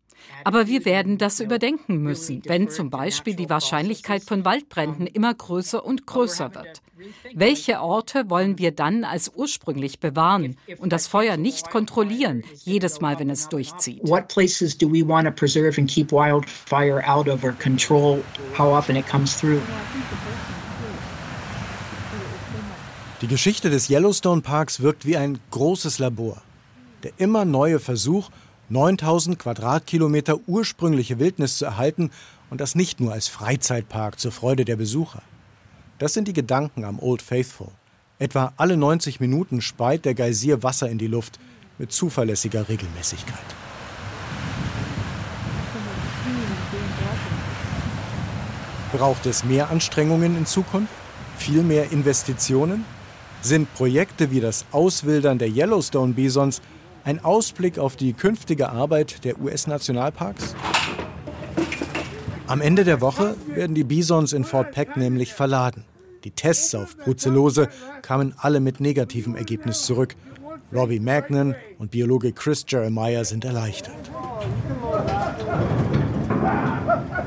Aber 0.44 0.66
wir 0.66 0.84
werden 0.84 1.18
das 1.18 1.40
überdenken 1.40 1.98
müssen, 1.98 2.42
wenn 2.46 2.68
zum 2.68 2.90
Beispiel 2.90 3.34
die 3.34 3.50
Wahrscheinlichkeit 3.50 4.22
von 4.22 4.44
Waldbränden 4.44 5.06
immer 5.06 5.34
größer 5.34 5.84
und 5.84 6.06
größer 6.06 6.54
wird. 6.54 6.82
Welche 7.34 7.80
Orte 7.80 8.28
wollen 8.28 8.58
wir 8.58 8.72
dann 8.72 9.04
als 9.04 9.30
ursprünglich 9.34 10.00
bewahren 10.00 10.56
und 10.78 10.92
das 10.92 11.06
Feuer 11.06 11.36
nicht 11.36 11.70
kontrollieren, 11.70 12.42
jedes 12.64 13.00
Mal, 13.00 13.18
wenn 13.18 13.30
es 13.30 13.48
durchzieht? 13.48 14.00
What 14.02 14.28
places 14.28 14.76
do 14.76 14.90
we 14.90 15.06
want 15.06 15.26
to 15.26 15.32
preserve 15.32 15.80
and 15.80 15.88
keep 15.88 16.10
wildfire 16.10 17.02
out 17.08 17.28
of 17.28 17.44
or 17.44 17.52
control 17.52 18.22
how 18.56 18.72
often 18.72 18.96
it 18.96 19.06
comes 19.06 19.38
through? 19.38 19.60
Die 23.20 23.26
Geschichte 23.26 23.68
des 23.68 23.90
Yellowstone 23.90 24.42
Parks 24.42 24.80
wirkt 24.80 25.04
wie 25.04 25.16
ein 25.16 25.40
großes 25.50 25.98
Labor. 25.98 26.40
Der 27.02 27.12
immer 27.18 27.44
neue 27.44 27.80
Versuch, 27.80 28.30
9000 28.70 29.38
Quadratkilometer 29.38 30.38
ursprüngliche 30.46 31.18
Wildnis 31.18 31.58
zu 31.58 31.64
erhalten 31.64 32.10
und 32.50 32.60
das 32.60 32.74
nicht 32.74 33.00
nur 33.00 33.12
als 33.12 33.28
Freizeitpark 33.28 34.18
zur 34.20 34.32
Freude 34.32 34.64
der 34.64 34.76
Besucher. 34.76 35.22
Das 35.98 36.14
sind 36.14 36.28
die 36.28 36.32
Gedanken 36.32 36.84
am 36.84 36.98
Old 36.98 37.22
Faithful. 37.22 37.68
Etwa 38.18 38.52
alle 38.56 38.76
90 38.76 39.20
Minuten 39.20 39.62
speit 39.62 40.04
der 40.04 40.14
Geysir 40.14 40.62
Wasser 40.62 40.88
in 40.88 40.98
die 40.98 41.06
Luft 41.06 41.38
mit 41.78 41.92
zuverlässiger 41.92 42.68
Regelmäßigkeit. 42.68 43.38
Braucht 48.92 49.26
es 49.26 49.44
mehr 49.44 49.70
Anstrengungen 49.70 50.36
in 50.36 50.46
Zukunft? 50.46 50.92
Viel 51.36 51.62
mehr 51.62 51.92
Investitionen? 51.92 52.84
Sind 53.40 53.72
Projekte 53.74 54.30
wie 54.30 54.40
das 54.40 54.64
Auswildern 54.72 55.38
der 55.38 55.48
Yellowstone-Bisons 55.48 56.60
ein 57.08 57.24
Ausblick 57.24 57.78
auf 57.78 57.96
die 57.96 58.12
künftige 58.12 58.68
Arbeit 58.68 59.24
der 59.24 59.40
US-Nationalparks? 59.40 60.54
Am 62.46 62.60
Ende 62.60 62.84
der 62.84 63.00
Woche 63.00 63.34
werden 63.46 63.74
die 63.74 63.84
Bisons 63.84 64.34
in 64.34 64.44
Fort 64.44 64.72
Peck 64.72 64.94
nämlich 64.98 65.32
verladen. 65.32 65.84
Die 66.24 66.32
Tests 66.32 66.74
auf 66.74 66.98
Brucellose 66.98 67.70
kamen 68.02 68.34
alle 68.36 68.60
mit 68.60 68.80
negativem 68.80 69.36
Ergebnis 69.36 69.86
zurück. 69.86 70.16
Robbie 70.70 71.00
Magnan 71.00 71.54
und 71.78 71.92
Biologe 71.92 72.32
Chris 72.32 72.66
Jeremiah 72.68 73.24
sind 73.24 73.46
erleichtert. 73.46 74.10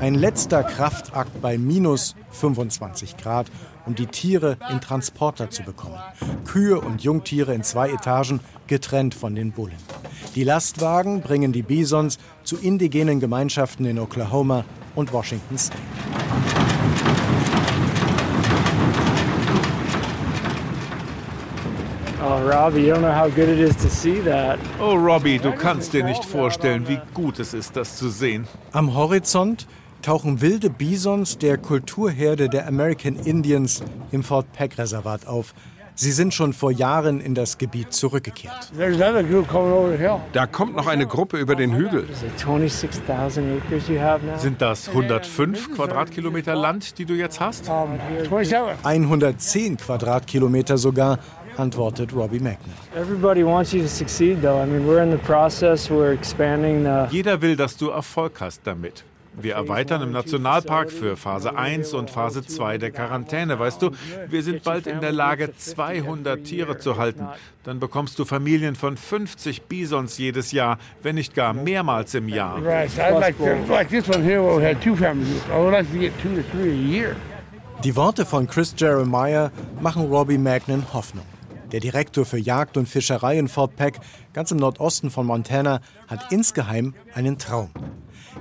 Ein 0.02 0.16
letzter 0.16 0.64
Kraftakt 0.64 1.44
bei 1.44 1.60
minus 1.60 2.16
25 2.32 3.18
Grad, 3.18 3.46
um 3.86 3.94
die 3.94 4.08
Tiere 4.08 4.58
in 4.72 4.82
Transporter 4.82 5.52
zu 5.52 5.62
bekommen. 5.62 6.00
Kühe 6.44 6.82
und 6.82 7.04
Jungtiere 7.04 7.54
in 7.54 7.62
zwei 7.62 7.92
Etagen, 7.92 8.40
getrennt 8.66 9.14
von 9.14 9.36
den 9.36 9.52
Bullen. 9.52 9.78
Die 10.34 10.44
Lastwagen 10.44 11.22
bringen 11.22 11.52
die 11.52 11.62
Bisons 11.62 12.18
zu 12.44 12.58
indigenen 12.58 13.20
Gemeinschaften 13.20 13.86
in 13.86 14.00
Oklahoma 14.00 14.66
und 14.96 15.14
Washington 15.14 15.60
State. 15.60 15.78
Oh, 22.24 22.40
Robbie, 22.50 22.88
you 22.88 22.94
don't 22.96 23.02
know 23.02 23.12
how 23.12 23.30
good 23.30 23.50
it 23.50 23.60
is 23.60 23.76
to 23.78 23.88
see 23.88 24.20
that. 24.22 24.58
Oh, 24.80 24.96
Robbie, 24.96 25.38
du 25.38 25.52
kannst 25.52 25.94
dir 25.94 26.04
nicht 26.04 26.26
vorstellen, 26.26 26.88
wie 26.88 27.00
gut 27.14 27.38
es 27.38 27.54
ist, 27.54 27.76
das 27.76 27.98
zu 27.98 28.10
sehen. 28.10 28.48
Am 28.72 28.96
Horizont 28.96 29.68
tauchen 30.02 30.42
wilde 30.42 30.70
Bisons 30.70 31.38
der 31.38 31.58
Kulturherde 31.58 32.50
der 32.50 32.68
American 32.68 33.16
Indians 33.16 33.84
im 34.12 34.24
Fort 34.24 34.52
Peck 34.54 34.78
Reservat 34.78 35.28
auf. 35.28 35.54
Sie 35.96 36.12
sind 36.12 36.34
schon 36.34 36.54
vor 36.54 36.72
Jahren 36.72 37.20
in 37.20 37.36
das 37.36 37.58
Gebiet 37.58 37.94
zurückgekehrt. 37.94 38.72
Da 40.34 40.48
kommt 40.48 40.76
noch 40.76 40.88
eine 40.88 41.06
Gruppe 41.06 41.38
über 41.38 41.56
den 41.56 41.76
Hügel. 41.76 42.08
Sind 44.38 44.62
das 44.62 44.90
105 44.90 45.76
Quadratkilometer 45.76 46.56
Land, 46.56 46.98
die 46.98 47.06
du 47.06 47.14
jetzt 47.14 47.40
hast? 47.40 47.70
110 48.84 49.78
Quadratkilometer 49.78 50.78
sogar, 50.78 51.20
antwortet 51.58 52.14
Robbie 52.16 52.40
Magnet. 52.40 52.60
Jeder 57.12 57.42
will, 57.42 57.56
dass 57.56 57.78
du 57.78 57.90
Erfolg 57.90 58.40
hast 58.40 58.62
damit. 58.64 59.04
Wir 59.34 59.56
erweitern 59.56 60.02
im 60.02 60.12
Nationalpark 60.12 60.92
für 60.92 61.16
Phase 61.16 61.56
1 61.56 61.94
und 61.94 62.10
Phase 62.10 62.46
2 62.46 62.78
der 62.78 62.92
Quarantäne. 62.92 63.58
Weißt 63.60 63.82
du, 63.82 63.92
wir 64.28 64.44
sind 64.44 64.64
bald 64.64 64.88
in 64.88 65.00
der 65.00 65.14
Lage, 65.14 65.56
200 65.56 66.44
Tiere 66.44 66.78
zu 66.78 66.98
halten. 66.98 67.28
Dann 67.64 67.80
bekommst 67.80 68.20
du 68.20 68.26
Familien 68.26 68.76
von 68.76 68.98
50 68.98 69.64
Bisons 69.64 70.18
jedes 70.18 70.52
Jahr, 70.52 70.78
wenn 71.02 71.16
nicht 71.16 71.34
gar 71.34 71.54
mehrmals 71.54 72.14
im 72.14 72.28
Jahr. 72.28 72.60
Die 77.84 77.96
Worte 77.96 78.26
von 78.26 78.48
Chris 78.48 78.76
Jeremiah 78.78 79.52
machen 79.80 80.06
Robbie 80.06 80.38
Magnan 80.38 80.86
Hoffnung. 80.94 81.26
Der 81.72 81.80
Direktor 81.80 82.26
für 82.26 82.38
Jagd 82.38 82.76
und 82.76 82.88
Fischerei 82.88 83.40
in 83.40 83.48
Fort 83.48 83.78
Peck, 83.78 83.98
ganz 84.34 84.52
im 84.52 84.58
Nordosten 84.58 85.10
von 85.10 85.26
Montana, 85.26 85.80
hat 86.08 86.32
insgeheim 86.32 86.94
einen 87.14 87.38
Traum 87.38 87.72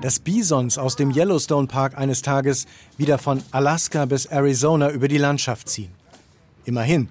dass 0.01 0.19
Bisons 0.19 0.79
aus 0.79 0.97
dem 0.97 1.11
Yellowstone 1.11 1.67
Park 1.67 1.97
eines 1.97 2.23
Tages 2.23 2.67
wieder 2.97 3.19
von 3.19 3.43
Alaska 3.51 4.05
bis 4.05 4.27
Arizona 4.27 4.91
über 4.91 5.09
die 5.09 5.19
Landschaft 5.19 5.69
ziehen. 5.69 5.93
Immerhin, 6.65 7.09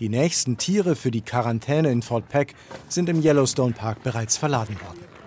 die 0.00 0.08
nächsten 0.08 0.58
Tiere 0.58 0.94
für 0.94 1.10
die 1.10 1.22
Quarantäne 1.22 1.90
in 1.90 2.02
Fort 2.02 2.28
Peck 2.28 2.54
sind 2.88 3.08
im 3.08 3.22
Yellowstone 3.22 3.72
Park 3.72 4.02
bereits 4.02 4.36
verladen 4.36 4.76
worden. 4.80 5.17